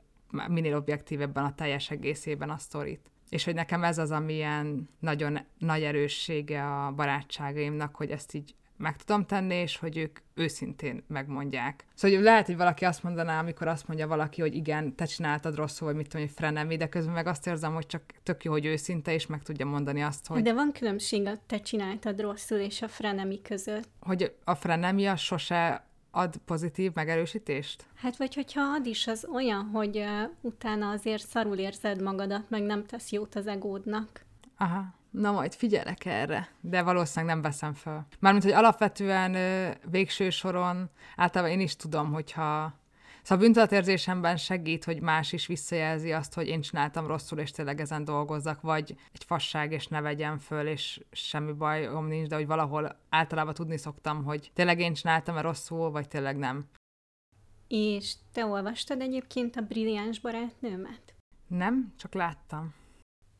[0.48, 3.10] minél objektívebben a teljes egészében a sztorit.
[3.28, 8.96] És hogy nekem ez az, amilyen nagyon nagy erőssége a barátságaimnak, hogy ezt így meg
[8.96, 11.84] tudom tenni, és hogy ők őszintén megmondják.
[11.94, 15.54] Szóval hogy lehet, hogy valaki azt mondaná, amikor azt mondja valaki, hogy igen, te csináltad
[15.54, 18.52] rosszul, vagy mit tudom, hogy frenemi, de közben meg azt érzem, hogy csak tök jó,
[18.52, 20.42] hogy őszinte, és meg tudja mondani azt, hogy...
[20.42, 23.88] De van különbség a te csináltad rosszul és a frenemi között.
[24.00, 25.85] Hogy a frenemi az sose
[26.16, 27.86] ad pozitív megerősítést?
[27.94, 32.62] Hát vagy hogyha ad is, az olyan, hogy uh, utána azért szarul érzed magadat, meg
[32.62, 34.24] nem tesz jót az egódnak.
[34.56, 34.94] Aha.
[35.10, 38.06] Na majd figyelek erre, de valószínűleg nem veszem fel.
[38.18, 39.36] Mármint, hogy alapvetően
[39.90, 42.74] végső soron általában én is tudom, hogyha
[43.26, 47.80] Szóval a bűntudatérzésemben segít, hogy más is visszajelzi azt, hogy én csináltam rosszul, és tényleg
[47.80, 52.46] ezen dolgozzak, vagy egy fasság, és ne vegyem föl, és semmi bajom nincs, de hogy
[52.46, 56.64] valahol általában tudni szoktam, hogy tényleg én csináltam-e rosszul, vagy tényleg nem.
[57.68, 61.14] És te olvastad egyébként a Brilliáns barátnőmet?
[61.46, 62.74] Nem, csak láttam.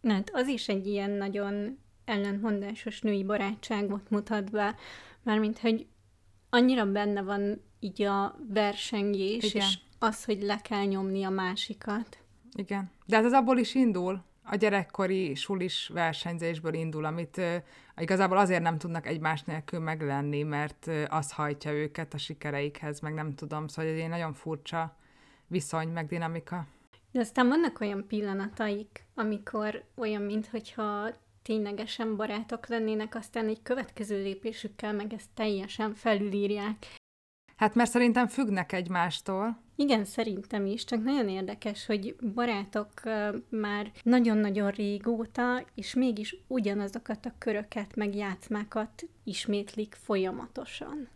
[0.08, 4.74] Hát az is egy ilyen nagyon ellentmondásos női barátságot mutat be,
[5.22, 5.86] mármint, hogy
[6.50, 9.66] annyira benne van így a versengés, Igen.
[9.66, 12.18] és az, hogy le kell nyomni a másikat.
[12.52, 12.90] Igen.
[13.06, 17.54] De hát ez abból is indul, a gyerekkori sulis versenyzésből indul, amit uh,
[17.96, 23.14] igazából azért nem tudnak egymás nélkül meglenni, mert uh, az hajtja őket a sikereikhez, meg
[23.14, 24.96] nem tudom, szóval ez egy nagyon furcsa
[25.46, 26.66] viszony, meg dinamika.
[27.12, 31.10] De aztán vannak olyan pillanataik, amikor olyan, mintha
[31.42, 36.76] ténylegesen barátok lennének, aztán egy következő lépésükkel meg ezt teljesen felülírják.
[37.56, 39.58] Hát mert szerintem függnek egymástól.
[39.76, 42.90] Igen, szerintem is, csak nagyon érdekes, hogy barátok
[43.48, 51.08] már nagyon-nagyon régóta, és mégis ugyanazokat a köröket, meg játszmákat ismétlik folyamatosan.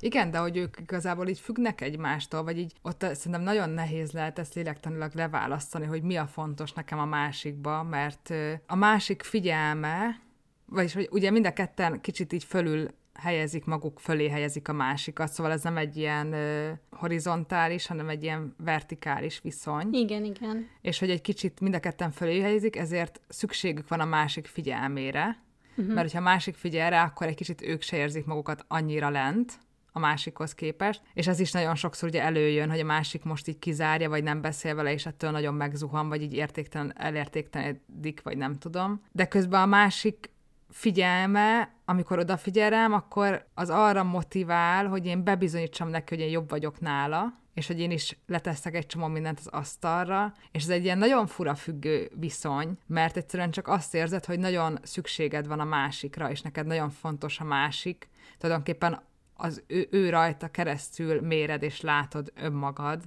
[0.00, 4.38] Igen, de hogy ők igazából így függnek egymástól, vagy így ott szerintem nagyon nehéz lehet
[4.38, 8.32] ezt lélektanilag leválasztani, hogy mi a fontos nekem a másikba, mert
[8.66, 10.20] a másik figyelme,
[10.66, 15.32] vagyis hogy ugye mind a ketten kicsit így fölül helyezik maguk fölé helyezik a másikat,
[15.32, 19.94] szóval ez nem egy ilyen ö, horizontális, hanem egy ilyen vertikális viszony.
[19.94, 20.68] Igen, igen.
[20.80, 25.42] És hogy egy kicsit mind a ketten fölé helyezik, ezért szükségük van a másik figyelmére,
[25.70, 25.94] uh-huh.
[25.94, 29.58] mert hogyha a másik figyel rá, akkor egy kicsit ők se érzik magukat annyira lent,
[29.96, 33.58] a másikhoz képest, és ez is nagyon sokszor ugye előjön, hogy a másik most így
[33.58, 38.58] kizárja, vagy nem beszél vele, és ettől nagyon megzuhan, vagy így értéktelen, elértéktelenedik, vagy nem
[38.58, 39.02] tudom.
[39.12, 40.30] De közben a másik
[40.76, 46.50] figyelme, amikor odafigyel rám, akkor az arra motivál, hogy én bebizonyítsam neki, hogy én jobb
[46.50, 50.84] vagyok nála, és hogy én is leteszek egy csomó mindent az asztalra, és ez egy
[50.84, 55.64] ilyen nagyon fura függő viszony, mert egyszerűen csak azt érzed, hogy nagyon szükséged van a
[55.64, 58.08] másikra, és neked nagyon fontos a másik.
[58.38, 59.02] Tulajdonképpen
[59.34, 63.02] az ő, ő rajta keresztül méred és látod önmagad,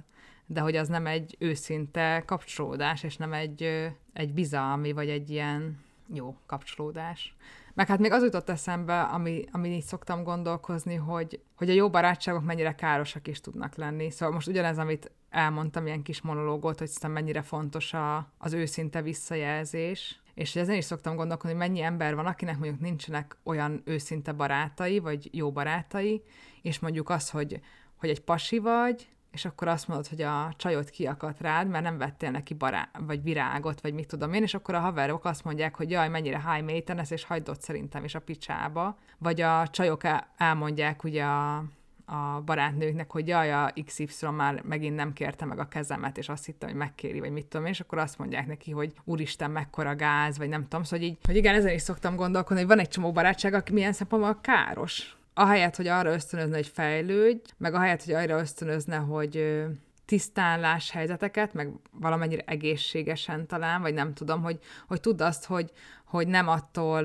[0.46, 5.88] de hogy az nem egy őszinte kapcsolódás, és nem egy, egy bizalmi, vagy egy ilyen
[6.14, 7.34] jó kapcsolódás.
[7.74, 11.90] Meg hát még az jutott eszembe, ami, ami így szoktam gondolkozni, hogy, hogy a jó
[11.90, 14.10] barátságok mennyire károsak is tudnak lenni.
[14.10, 19.02] Szóval most ugyanez, amit elmondtam, ilyen kis monológot, hogy szerintem mennyire fontos a, az őszinte
[19.02, 24.32] visszajelzés, és ezen is szoktam gondolkodni, hogy mennyi ember van, akinek mondjuk nincsenek olyan őszinte
[24.32, 26.22] barátai, vagy jó barátai,
[26.62, 27.60] és mondjuk az, hogy,
[27.96, 31.98] hogy egy pasi vagy, és akkor azt mondod, hogy a csajot kiakadt rád, mert nem
[31.98, 35.76] vettél neki bará- vagy virágot, vagy mit tudom én, és akkor a haverok azt mondják,
[35.76, 38.98] hogy jaj, mennyire high maintenance, és hagyd szerintem is a picsába.
[39.18, 40.02] Vagy a csajok
[40.36, 41.56] elmondják ugye a,
[42.04, 46.46] a barátnőknek, hogy jaj, a XY már megint nem kérte meg a kezemet, és azt
[46.46, 49.96] hittem, hogy megkéri, vagy mit tudom én, és akkor azt mondják neki, hogy úristen, mekkora
[49.96, 52.78] gáz, vagy nem tudom, szóval hogy így, hogy igen, ezen is szoktam gondolkodni, hogy van
[52.78, 55.18] egy csomó barátság, aki milyen szempontból káros.
[55.34, 59.64] Ahelyett, hogy arra ösztönözne, hogy fejlődj, meg ahelyett, hogy arra ösztönözne, hogy
[60.04, 64.58] tisztánlás helyzeteket, meg valamennyire egészségesen talán, vagy nem tudom, hogy,
[64.88, 65.70] hogy tudd azt, hogy,
[66.04, 67.04] hogy nem attól,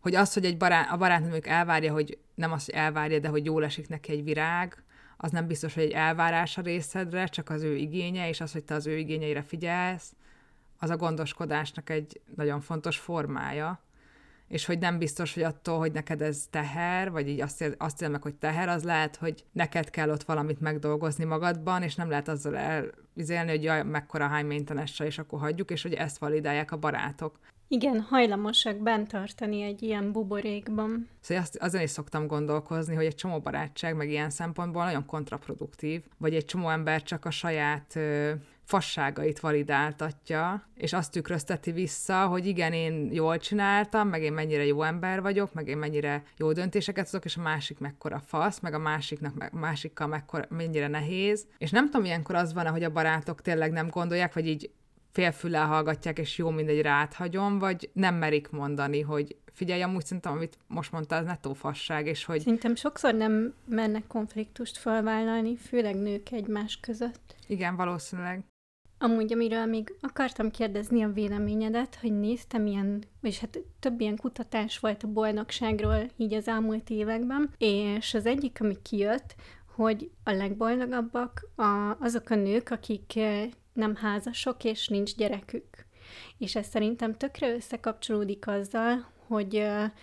[0.00, 3.44] hogy az, hogy egy barát, a barátnőmük elvárja, hogy nem az, hogy elvárja, de hogy
[3.44, 4.82] jól esik neki egy virág,
[5.16, 8.64] az nem biztos, hogy egy elvárás a részedre, csak az ő igénye, és az, hogy
[8.64, 10.12] te az ő igényeire figyelsz,
[10.78, 13.80] az a gondoskodásnak egy nagyon fontos formája.
[14.48, 18.02] És hogy nem biztos, hogy attól, hogy neked ez teher, vagy így azt, ér, azt
[18.02, 22.08] ér meg, hogy teher, az lehet, hogy neked kell ott valamit megdolgozni magadban, és nem
[22.08, 26.72] lehet azzal elvizélni, hogy jaj, mekkora high maintenance és akkor hagyjuk, és hogy ezt validálják
[26.72, 27.38] a barátok.
[27.68, 31.08] Igen, hajlamosak bent tartani egy ilyen buborékban.
[31.20, 36.02] Szóval azt, azon is szoktam gondolkozni, hogy egy csomó barátság meg ilyen szempontból nagyon kontraproduktív,
[36.18, 38.32] vagy egy csomó ember csak a saját ö,
[38.64, 44.82] fasságait validáltatja, és azt tükrözteti vissza, hogy igen, én jól csináltam, meg én mennyire jó
[44.82, 48.78] ember vagyok, meg én mennyire jó döntéseket tudok, és a másik mekkora fasz, meg a
[48.78, 51.46] másiknak, meg, másikkal mekkora, mennyire nehéz.
[51.58, 54.70] És nem tudom, ilyenkor az van, hogy a barátok tényleg nem gondolják, vagy így
[55.12, 60.58] félfüllel hallgatják, és jó mindegy ráthagyom, vagy nem merik mondani, hogy figyelj, amúgy szerintem, amit
[60.66, 62.38] most mondtál, az netó fasság, és hogy...
[62.38, 67.36] Szerintem sokszor nem mernek konfliktust felvállalni, főleg nők egymás között.
[67.46, 68.44] Igen, valószínűleg.
[69.04, 74.78] Amúgy, amiről még akartam kérdezni a véleményedet, hogy néztem ilyen, és hát több ilyen kutatás
[74.78, 79.34] volt a boldogságról így az elmúlt években, és az egyik, ami kijött,
[79.74, 83.20] hogy a legboldogabbak a, azok a nők, akik
[83.72, 85.86] nem házasok, és nincs gyerekük.
[86.38, 89.56] És ez szerintem tökre összekapcsolódik azzal, hogy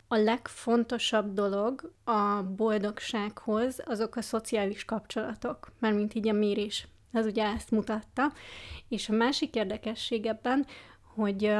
[0.07, 6.87] a legfontosabb dolog a boldogsághoz azok a szociális kapcsolatok, mert mint így a mérés.
[7.11, 8.31] Ez ugye ezt mutatta.
[8.87, 10.65] És a másik érdekesség ebben,
[11.13, 11.53] hogy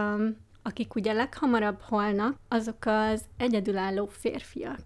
[0.64, 4.82] akik ugye leghamarabb halnak, azok az egyedülálló férfiak.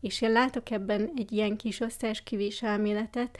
[0.00, 3.38] És én látok ebben egy ilyen kis összeesküvés elméletet,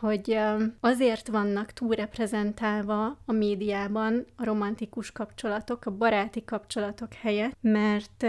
[0.00, 0.38] hogy
[0.80, 8.26] azért vannak túlreprezentálva a médiában a romantikus kapcsolatok, a baráti kapcsolatok helyett, mert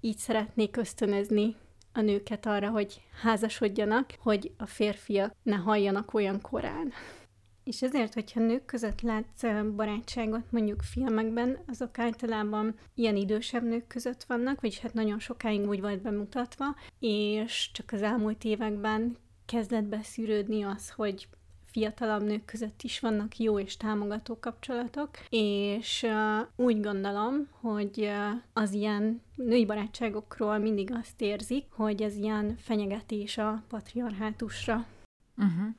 [0.00, 1.56] így szeretnék ösztönözni
[1.92, 6.92] a nőket arra, hogy házasodjanak, hogy a férfiak ne halljanak olyan korán.
[7.64, 9.42] És ezért, hogyha nők között látsz
[9.76, 15.80] barátságot mondjuk filmekben, azok általában ilyen idősebb nők között vannak, vagyis hát nagyon sokáig úgy
[15.80, 16.64] volt bemutatva,
[16.98, 19.16] és csak az elmúlt években
[19.46, 21.28] kezdett beszűrődni az, hogy
[21.70, 28.40] fiatalabb nők között is vannak jó és támogató kapcsolatok, és uh, úgy gondolom, hogy uh,
[28.52, 34.86] az ilyen női barátságokról mindig azt érzik, hogy ez ilyen fenyegetés a patriarhátusra.
[35.36, 35.74] Uh-huh.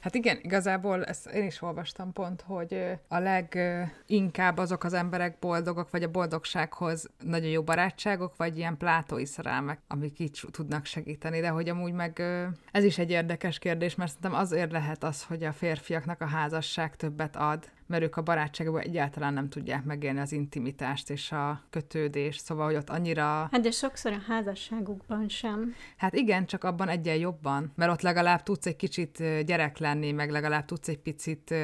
[0.00, 5.90] Hát igen, igazából ezt én is olvastam pont, hogy a leginkább azok az emberek boldogok,
[5.90, 11.48] vagy a boldogsághoz nagyon jó barátságok, vagy ilyen plátói szerelmek, amik így tudnak segíteni, de
[11.48, 12.22] hogy amúgy meg
[12.72, 16.96] ez is egy érdekes kérdés, mert szerintem azért lehet az, hogy a férfiaknak a házasság
[16.96, 22.44] többet ad, mert ők a barátságban egyáltalán nem tudják megélni az intimitást és a kötődést,
[22.44, 23.24] szóval, hogy ott annyira...
[23.24, 25.74] Hát de sokszor a házasságukban sem.
[25.96, 30.30] Hát igen, csak abban egyen jobban, mert ott legalább tudsz egy kicsit gyerek lenni, meg
[30.30, 31.54] legalább tudsz egy picit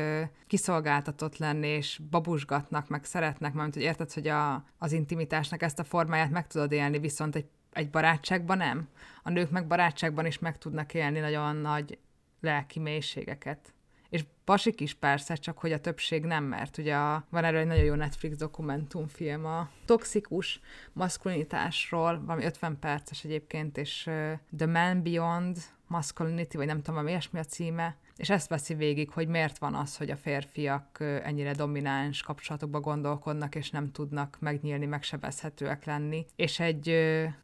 [0.47, 5.85] kiszolgáltatott lenni, és babusgatnak, meg szeretnek, mert hogy érted, hogy a, az intimitásnak ezt a
[5.85, 8.89] formáját meg tudod élni, viszont egy, egy barátságban nem.
[9.23, 11.99] A nők meg barátságban is meg tudnak élni nagyon nagy
[12.41, 13.75] lelki mélységeket.
[14.13, 17.67] És pasik is persze, csak hogy a többség nem, mert ugye a, van erről egy
[17.67, 20.61] nagyon jó Netflix dokumentumfilm a toxikus
[20.93, 25.57] maszkulinitásról, valami 50 perces egyébként, és uh, The Man Beyond
[25.87, 29.75] Masculinity, vagy nem tudom, valami ilyesmi a címe, és ezt veszi végig, hogy miért van
[29.75, 36.27] az, hogy a férfiak ennyire domináns kapcsolatokba gondolkodnak, és nem tudnak megnyílni, megsebezhetőek lenni.
[36.37, 36.87] És egy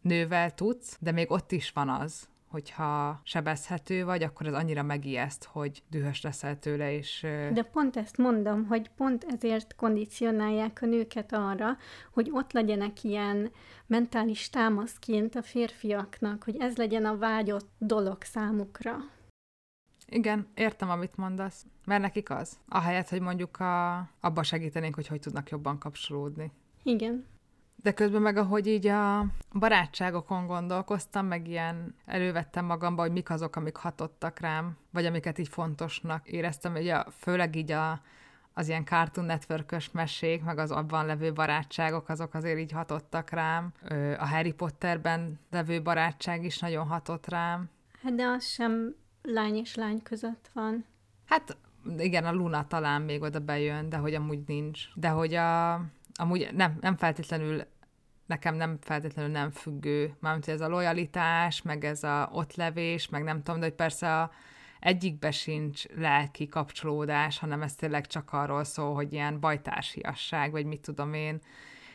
[0.01, 5.44] nővel tudsz, de még ott is van az, hogyha sebezhető vagy, akkor ez annyira megijeszt,
[5.44, 7.20] hogy dühös leszel tőle, és...
[7.53, 11.76] De pont ezt mondom, hogy pont ezért kondicionálják a nőket arra,
[12.11, 13.51] hogy ott legyenek ilyen
[13.86, 18.96] mentális támaszként a férfiaknak, hogy ez legyen a vágyott dolog számukra.
[20.11, 21.66] Igen, értem, amit mondasz.
[21.84, 22.59] Mert nekik az.
[22.68, 26.53] Ahelyett, hogy mondjuk a, abba segítenénk, hogy hogy tudnak jobban kapcsolódni.
[26.82, 27.24] Igen.
[27.83, 33.57] De közben meg, ahogy így a barátságokon gondolkoztam, meg ilyen elővettem magamba, hogy mik azok,
[33.57, 38.01] amik hatottak rám, vagy amiket így fontosnak éreztem, ugye főleg így a,
[38.55, 43.72] az ilyen Cartoon network mesék, meg az abban levő barátságok, azok azért így hatottak rám.
[44.18, 47.70] A Harry Potterben levő barátság is nagyon hatott rám.
[48.03, 50.85] Hát de az sem lány és lány között van.
[51.26, 51.57] Hát
[51.99, 54.81] igen, a Luna talán még oda bejön, de hogy amúgy nincs.
[54.95, 55.74] De hogy a,
[56.21, 57.62] amúgy nem, nem feltétlenül
[58.27, 63.43] nekem nem feltétlenül nem függő, mármint ez a lojalitás, meg ez a ottlevés, meg nem
[63.43, 64.31] tudom, de hogy persze a,
[64.81, 70.81] egyikbe sincs lelki kapcsolódás, hanem ez tényleg csak arról szól, hogy ilyen bajtársiasság, vagy mit
[70.81, 71.41] tudom én.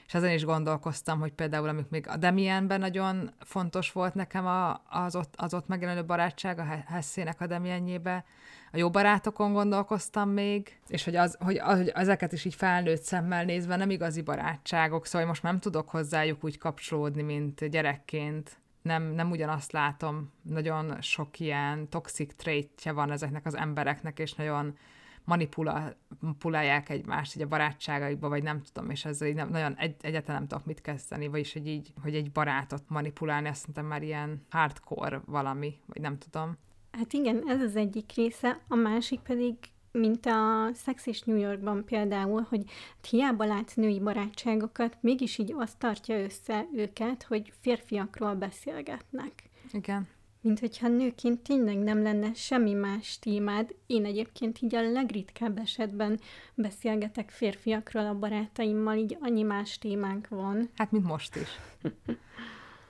[0.05, 4.81] És ezen is gondolkoztam, hogy például, amik még a Demienben nagyon fontos volt nekem a,
[4.89, 8.25] az, ott, az ott megjelenő barátság, a Hessének a Demienjébe,
[8.73, 13.01] a jó barátokon gondolkoztam még, és hogy, az, hogy, az, hogy ezeket is így felnőtt
[13.01, 18.57] szemmel nézve nem igazi barátságok, szóval most nem tudok hozzájuk úgy kapcsolódni, mint gyerekként.
[18.81, 24.77] Nem, nem ugyanazt látom, nagyon sok ilyen toxic traitje van ezeknek az embereknek, és nagyon
[25.23, 30.39] manipulálják egymást így a barátságaikba, vagy nem tudom, és ezzel így nem, nagyon egy, egyáltalán
[30.39, 34.45] nem tudok mit kezdeni, vagyis hogy így, hogy egy barátot manipulálni, azt szerintem már ilyen
[34.49, 36.57] hardcore valami, vagy nem tudom.
[36.97, 39.55] Hát igen, ez az egyik része, a másik pedig
[39.91, 42.63] mint a Sex és New Yorkban például, hogy
[43.09, 49.49] hiába látsz női barátságokat, mégis így azt tartja össze őket, hogy férfiakról beszélgetnek.
[49.71, 50.07] Igen.
[50.41, 53.75] Mint hogyha nőként tényleg nem lenne semmi más témád.
[53.87, 56.19] Én egyébként így a legritkább esetben
[56.53, 60.69] beszélgetek férfiakról a barátaimmal, így annyi más témánk van.
[60.75, 61.49] Hát, mint most is.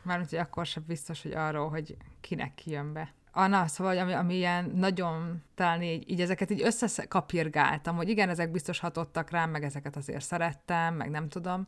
[0.03, 3.13] Mármint, hogy akkor sem biztos, hogy arról, hogy kinek kijön be.
[3.35, 8.51] Anna, szóval, ami, ami ilyen nagyon, talán így, így ezeket így összekapirgáltam, hogy igen, ezek
[8.51, 11.67] biztos hatottak rám, meg ezeket azért szerettem, meg nem tudom,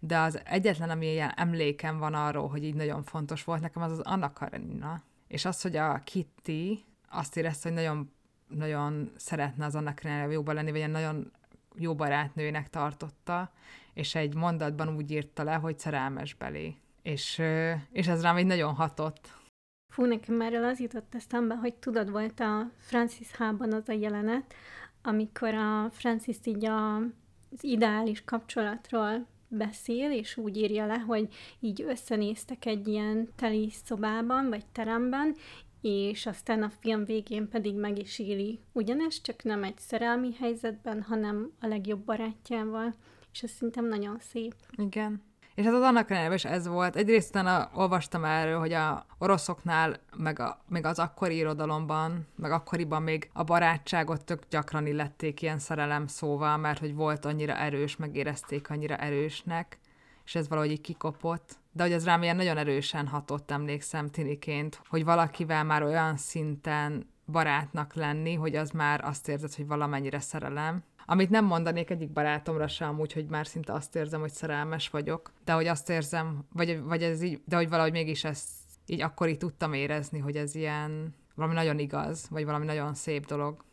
[0.00, 3.92] de az egyetlen, ami ilyen emlékem van arról, hogy így nagyon fontos volt nekem, az
[3.92, 5.02] az Anna Karenina.
[5.28, 8.12] És az, hogy a Kitty azt érezte, hogy nagyon,
[8.48, 11.32] nagyon szeretne az Anna Karenina jóban lenni, vagy ilyen nagyon
[11.76, 13.52] jó barátnőnek tartotta,
[13.94, 16.76] és egy mondatban úgy írta le, hogy szerelmes belé.
[17.02, 17.42] És,
[17.90, 19.42] és ez rám így nagyon hatott
[19.94, 24.54] Fú, nekem erről az jutott eszembe, hogy tudod, volt a Francis H-ban az a jelenet,
[25.02, 31.28] amikor a Francis így a, az ideális kapcsolatról beszél, és úgy írja le, hogy
[31.60, 35.34] így összenéztek egy ilyen teli szobában, vagy teremben,
[35.80, 41.02] és aztán a film végén pedig meg is éli ugyanezt, csak nem egy szerelmi helyzetben,
[41.02, 42.94] hanem a legjobb barátjával,
[43.32, 44.54] és ez szerintem nagyon szép.
[44.76, 45.22] Igen.
[45.54, 46.96] És hát az annak ellenére is ez volt.
[46.96, 53.02] Egyrészt utána olvastam erről, hogy a oroszoknál, meg a, még az akkori irodalomban, meg akkoriban
[53.02, 58.70] még a barátságot tök gyakran illették ilyen szerelem szóval, mert hogy volt annyira erős, megérezték
[58.70, 59.78] annyira erősnek,
[60.24, 61.58] és ez valahogy így kikopott.
[61.72, 67.12] De hogy az rám ilyen nagyon erősen hatott, emlékszem tiniként, hogy valakivel már olyan szinten
[67.26, 72.68] barátnak lenni, hogy az már azt érzed, hogy valamennyire szerelem, amit nem mondanék egyik barátomra
[72.68, 76.82] sem amúgy, hogy már szinte azt érzem, hogy szerelmes vagyok, de hogy azt érzem, vagy,
[76.82, 78.50] vagy ez így, de hogy valahogy mégis ezt
[78.86, 83.26] így akkor így tudtam érezni, hogy ez ilyen valami nagyon igaz, vagy valami nagyon szép
[83.26, 83.64] dolog.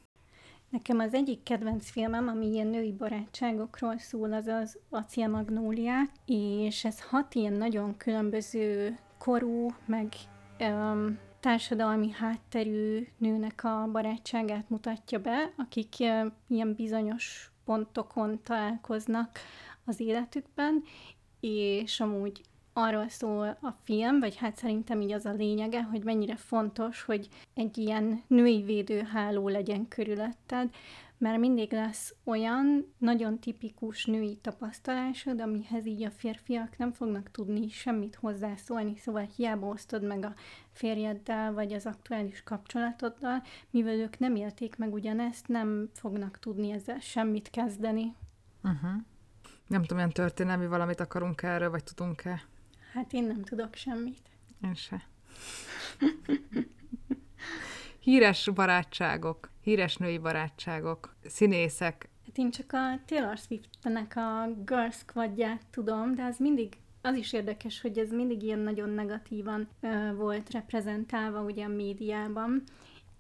[0.70, 6.86] Nekem az egyik kedvenc filmem, ami ilyen női barátságokról szól, az az Acél Magnóliák, és
[6.86, 10.14] ez hat ilyen nagyon különböző korú, meg
[10.60, 16.00] um, társadalmi hátterű nőnek a barátságát mutatja be, akik
[16.48, 19.40] ilyen bizonyos pontokon találkoznak
[19.86, 20.84] az életükben,
[21.40, 22.42] és amúgy
[22.74, 27.28] arról szól a film, vagy hát szerintem így az a lényege, hogy mennyire fontos, hogy
[27.54, 30.70] egy ilyen női védőháló legyen körülötted,
[31.22, 37.70] mert mindig lesz olyan nagyon tipikus női tapasztalásod, amihez így a férfiak nem fognak tudni
[37.70, 40.34] semmit hozzászólni, szóval hiába osztod meg a
[40.72, 47.00] férjeddel, vagy az aktuális kapcsolatoddal, mivel ők nem élték meg ugyanezt, nem fognak tudni ezzel
[47.00, 48.16] semmit kezdeni.
[48.64, 48.92] Uh-huh.
[49.68, 52.42] Nem tudom, milyen történelmi valamit akarunk erről, vagy tudunk-e?
[52.94, 54.30] Hát én nem tudok semmit.
[54.64, 55.04] Én se.
[58.00, 62.10] Híres barátságok, híres női barátságok, színészek.
[62.26, 67.34] Hát én csak a Taylor Swift-nek a Girl Squadját tudom, de az mindig az is
[67.34, 72.64] érdekes, hogy ez mindig ilyen nagyon negatívan ö, volt reprezentálva ugye a médiában,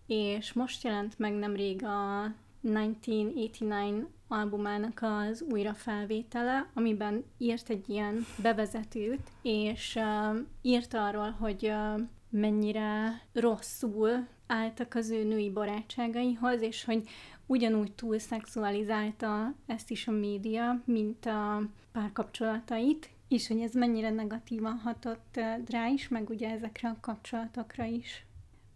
[0.07, 2.33] és most jelent meg nemrég a
[2.63, 12.01] 1989 albumának az újrafelvétele, amiben írt egy ilyen bevezetőt, és uh, írt arról, hogy uh,
[12.29, 17.07] mennyire rosszul álltak az ő női barátságaihoz, és hogy
[17.45, 24.77] ugyanúgy túl szexualizálta ezt is a média, mint a párkapcsolatait, és hogy ez mennyire negatívan
[24.77, 25.39] hatott
[25.69, 28.25] rá is, meg ugye ezekre a kapcsolatokra is.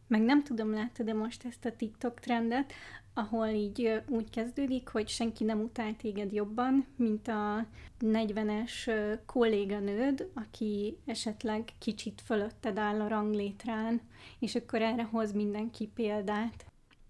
[0.08, 2.74] Meg nem tudom, láttad de most ezt a TikTok trendet,
[3.18, 7.66] ahol így úgy kezdődik, hogy senki nem utál téged jobban, mint a
[8.00, 8.90] 40-es
[9.26, 14.02] kolléganőd, aki esetleg kicsit fölötted áll a ranglétrán,
[14.40, 16.66] és akkor erre hoz mindenki példát.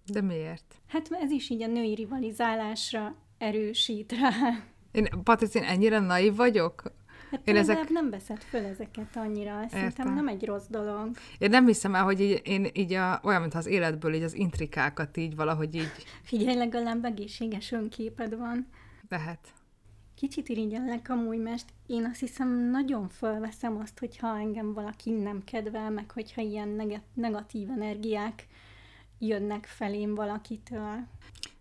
[0.06, 0.76] De miért?
[0.88, 4.32] Hát ez is így a női rivalizálásra erősít rá.
[4.92, 6.84] Én, Patrick, én ennyire naiv vagyok?
[7.36, 7.90] Hát én ezek...
[7.90, 11.18] nem veszed föl ezeket annyira, szerintem nem egy rossz dolog.
[11.38, 14.34] Én nem hiszem el, hogy így, én így a, olyan, mint az életből így az
[14.34, 15.92] intrikákat így valahogy így...
[16.24, 18.68] Figyelj, legalább egészséges önképed van.
[19.10, 19.54] Lehet.
[20.16, 25.90] Kicsit irigyellek amúgy, mert én azt hiszem nagyon fölveszem azt, hogyha engem valaki nem kedvel,
[25.90, 28.48] meg hogyha ilyen neg- negatív energiák
[29.20, 31.08] jönnek felém valakitől.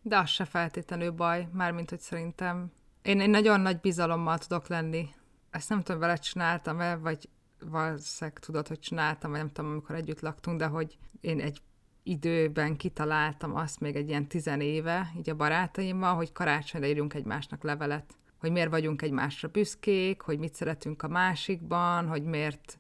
[0.02, 2.72] De az se feltétlenül baj, mármint, hogy szerintem
[3.02, 5.08] én egy nagyon nagy bizalommal tudok lenni
[5.54, 7.28] ezt nem tudom, vele csináltam-e, vagy
[7.60, 11.62] valószínűleg tudod, hogy csináltam, vagy nem tudom, amikor együtt laktunk, de hogy én egy
[12.02, 18.14] időben kitaláltam azt még egy ilyen tizenéve, így a barátaimmal, hogy karácsonyra írjunk egymásnak levelet.
[18.38, 22.78] Hogy miért vagyunk egymásra büszkék, hogy mit szeretünk a másikban, hogy miért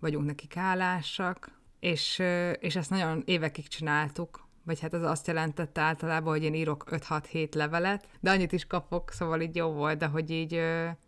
[0.00, 1.50] vagyunk nekik hálásak.
[1.80, 2.22] És,
[2.58, 7.54] és ezt nagyon évekig csináltuk, vagy hát ez azt jelentette általában, hogy én írok 5-6-7
[7.54, 10.54] levelet, de annyit is kapok, szóval így jó volt, de hogy így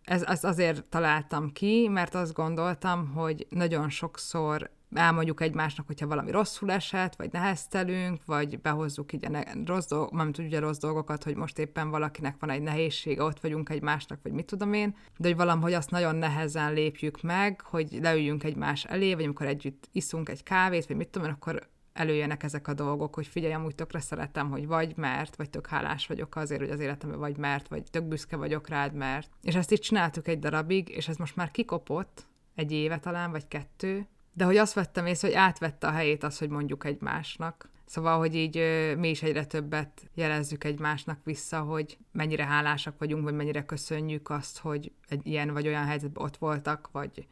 [0.03, 6.31] ez, ez azért találtam ki, mert azt gondoltam, hogy nagyon sokszor elmondjuk egymásnak, hogyha valami
[6.31, 11.23] rosszul esett, vagy neheztelünk, vagy behozzuk így a ne- rossz, dolg- nem ugye rossz dolgokat,
[11.23, 15.27] hogy most éppen valakinek van egy nehézsége, ott vagyunk egymásnak, vagy mit tudom én, de
[15.27, 20.29] hogy valahogy azt nagyon nehezen lépjük meg, hogy leüljünk egymás elé, vagy amikor együtt iszunk
[20.29, 21.67] egy kávét, vagy mit tudom én, akkor
[21.99, 26.07] előjönnek ezek a dolgok, hogy figyelj, amúgy tökre szeretem, hogy vagy mert, vagy tök hálás
[26.07, 29.29] vagyok azért, hogy az életemben vagy mert, vagy tök büszke vagyok rád, mert.
[29.41, 33.47] És ezt így csináltuk egy darabig, és ez most már kikopott, egy éve talán, vagy
[33.47, 37.69] kettő, de hogy azt vettem észre, hogy átvette a helyét az, hogy mondjuk egymásnak.
[37.85, 38.55] Szóval, hogy így
[38.97, 44.59] mi is egyre többet jelezzük egymásnak vissza, hogy mennyire hálásak vagyunk, vagy mennyire köszönjük azt,
[44.59, 47.27] hogy egy ilyen vagy olyan helyzetben ott voltak, vagy,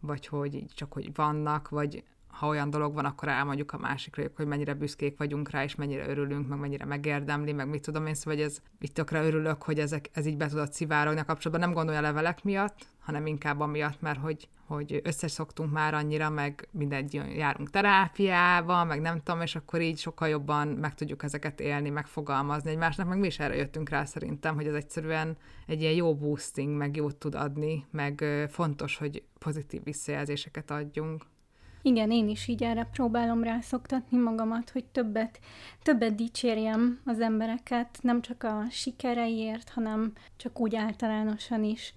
[0.00, 4.22] vagy hogy így csak hogy vannak, vagy ha olyan dolog van, akkor elmondjuk a másikra,
[4.36, 8.14] hogy mennyire büszkék vagyunk rá, és mennyire örülünk, meg mennyire megérdemli, meg mit tudom én,
[8.14, 11.68] szóval hogy ez, itt tökre örülök, hogy ezek, ez így be tudott szivárogni a kapcsolatban.
[11.68, 17.14] Nem gondolja levelek miatt, hanem inkább amiatt, mert hogy, hogy összeszoktunk már annyira, meg mindegy,
[17.14, 22.70] járunk terápiába, meg nem tudom, és akkor így sokkal jobban meg tudjuk ezeket élni, megfogalmazni
[22.70, 26.76] egymásnak, meg mi is erre jöttünk rá szerintem, hogy ez egyszerűen egy ilyen jó boosting,
[26.76, 31.30] meg jót tud adni, meg fontos, hogy pozitív visszajelzéseket adjunk.
[31.82, 35.40] Igen, én is így erre próbálom rászoktatni magamat, hogy többet,
[35.82, 41.94] többet dicsérjem az embereket, nem csak a sikereiért, hanem csak úgy általánosan is.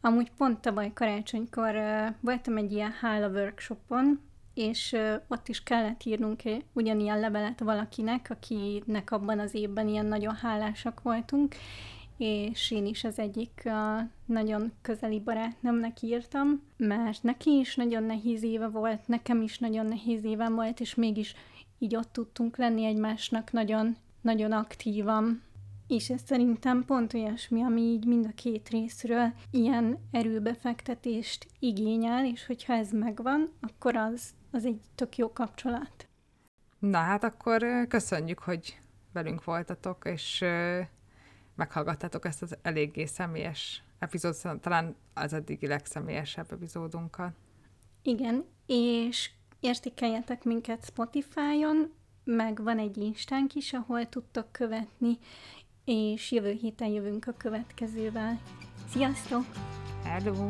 [0.00, 4.20] Amúgy pont tavaly karácsonykor uh, voltam egy ilyen hála workshopon,
[4.54, 10.34] és uh, ott is kellett írnunk ugyanilyen levelet valakinek, akinek abban az évben ilyen nagyon
[10.34, 11.54] hálásak voltunk,
[12.16, 18.42] és én is az egyik a nagyon közeli barátnőmnek írtam, mert neki is nagyon nehéz
[18.42, 21.34] éve volt, nekem is nagyon nehéz éve volt, és mégis
[21.78, 25.42] így ott tudtunk lenni egymásnak nagyon, nagyon aktívan.
[25.86, 32.46] És ez szerintem pont olyasmi, ami így mind a két részről ilyen erőbefektetést igényel, és
[32.46, 36.08] hogyha ez megvan, akkor az, az egy tök jó kapcsolat.
[36.78, 38.78] Na hát akkor köszönjük, hogy
[39.12, 40.44] velünk voltatok, és
[41.56, 47.32] meghallgattátok ezt az eléggé személyes epizód, talán az eddigi legszemélyesebb epizódunkat.
[48.02, 49.30] Igen, és
[49.60, 51.92] értékeljetek minket Spotify-on,
[52.24, 55.18] meg van egy instánk is, ahol tudtok követni,
[55.84, 58.40] és jövő héten jövünk a következővel.
[58.88, 59.44] Sziasztok!
[60.02, 60.48] Hello!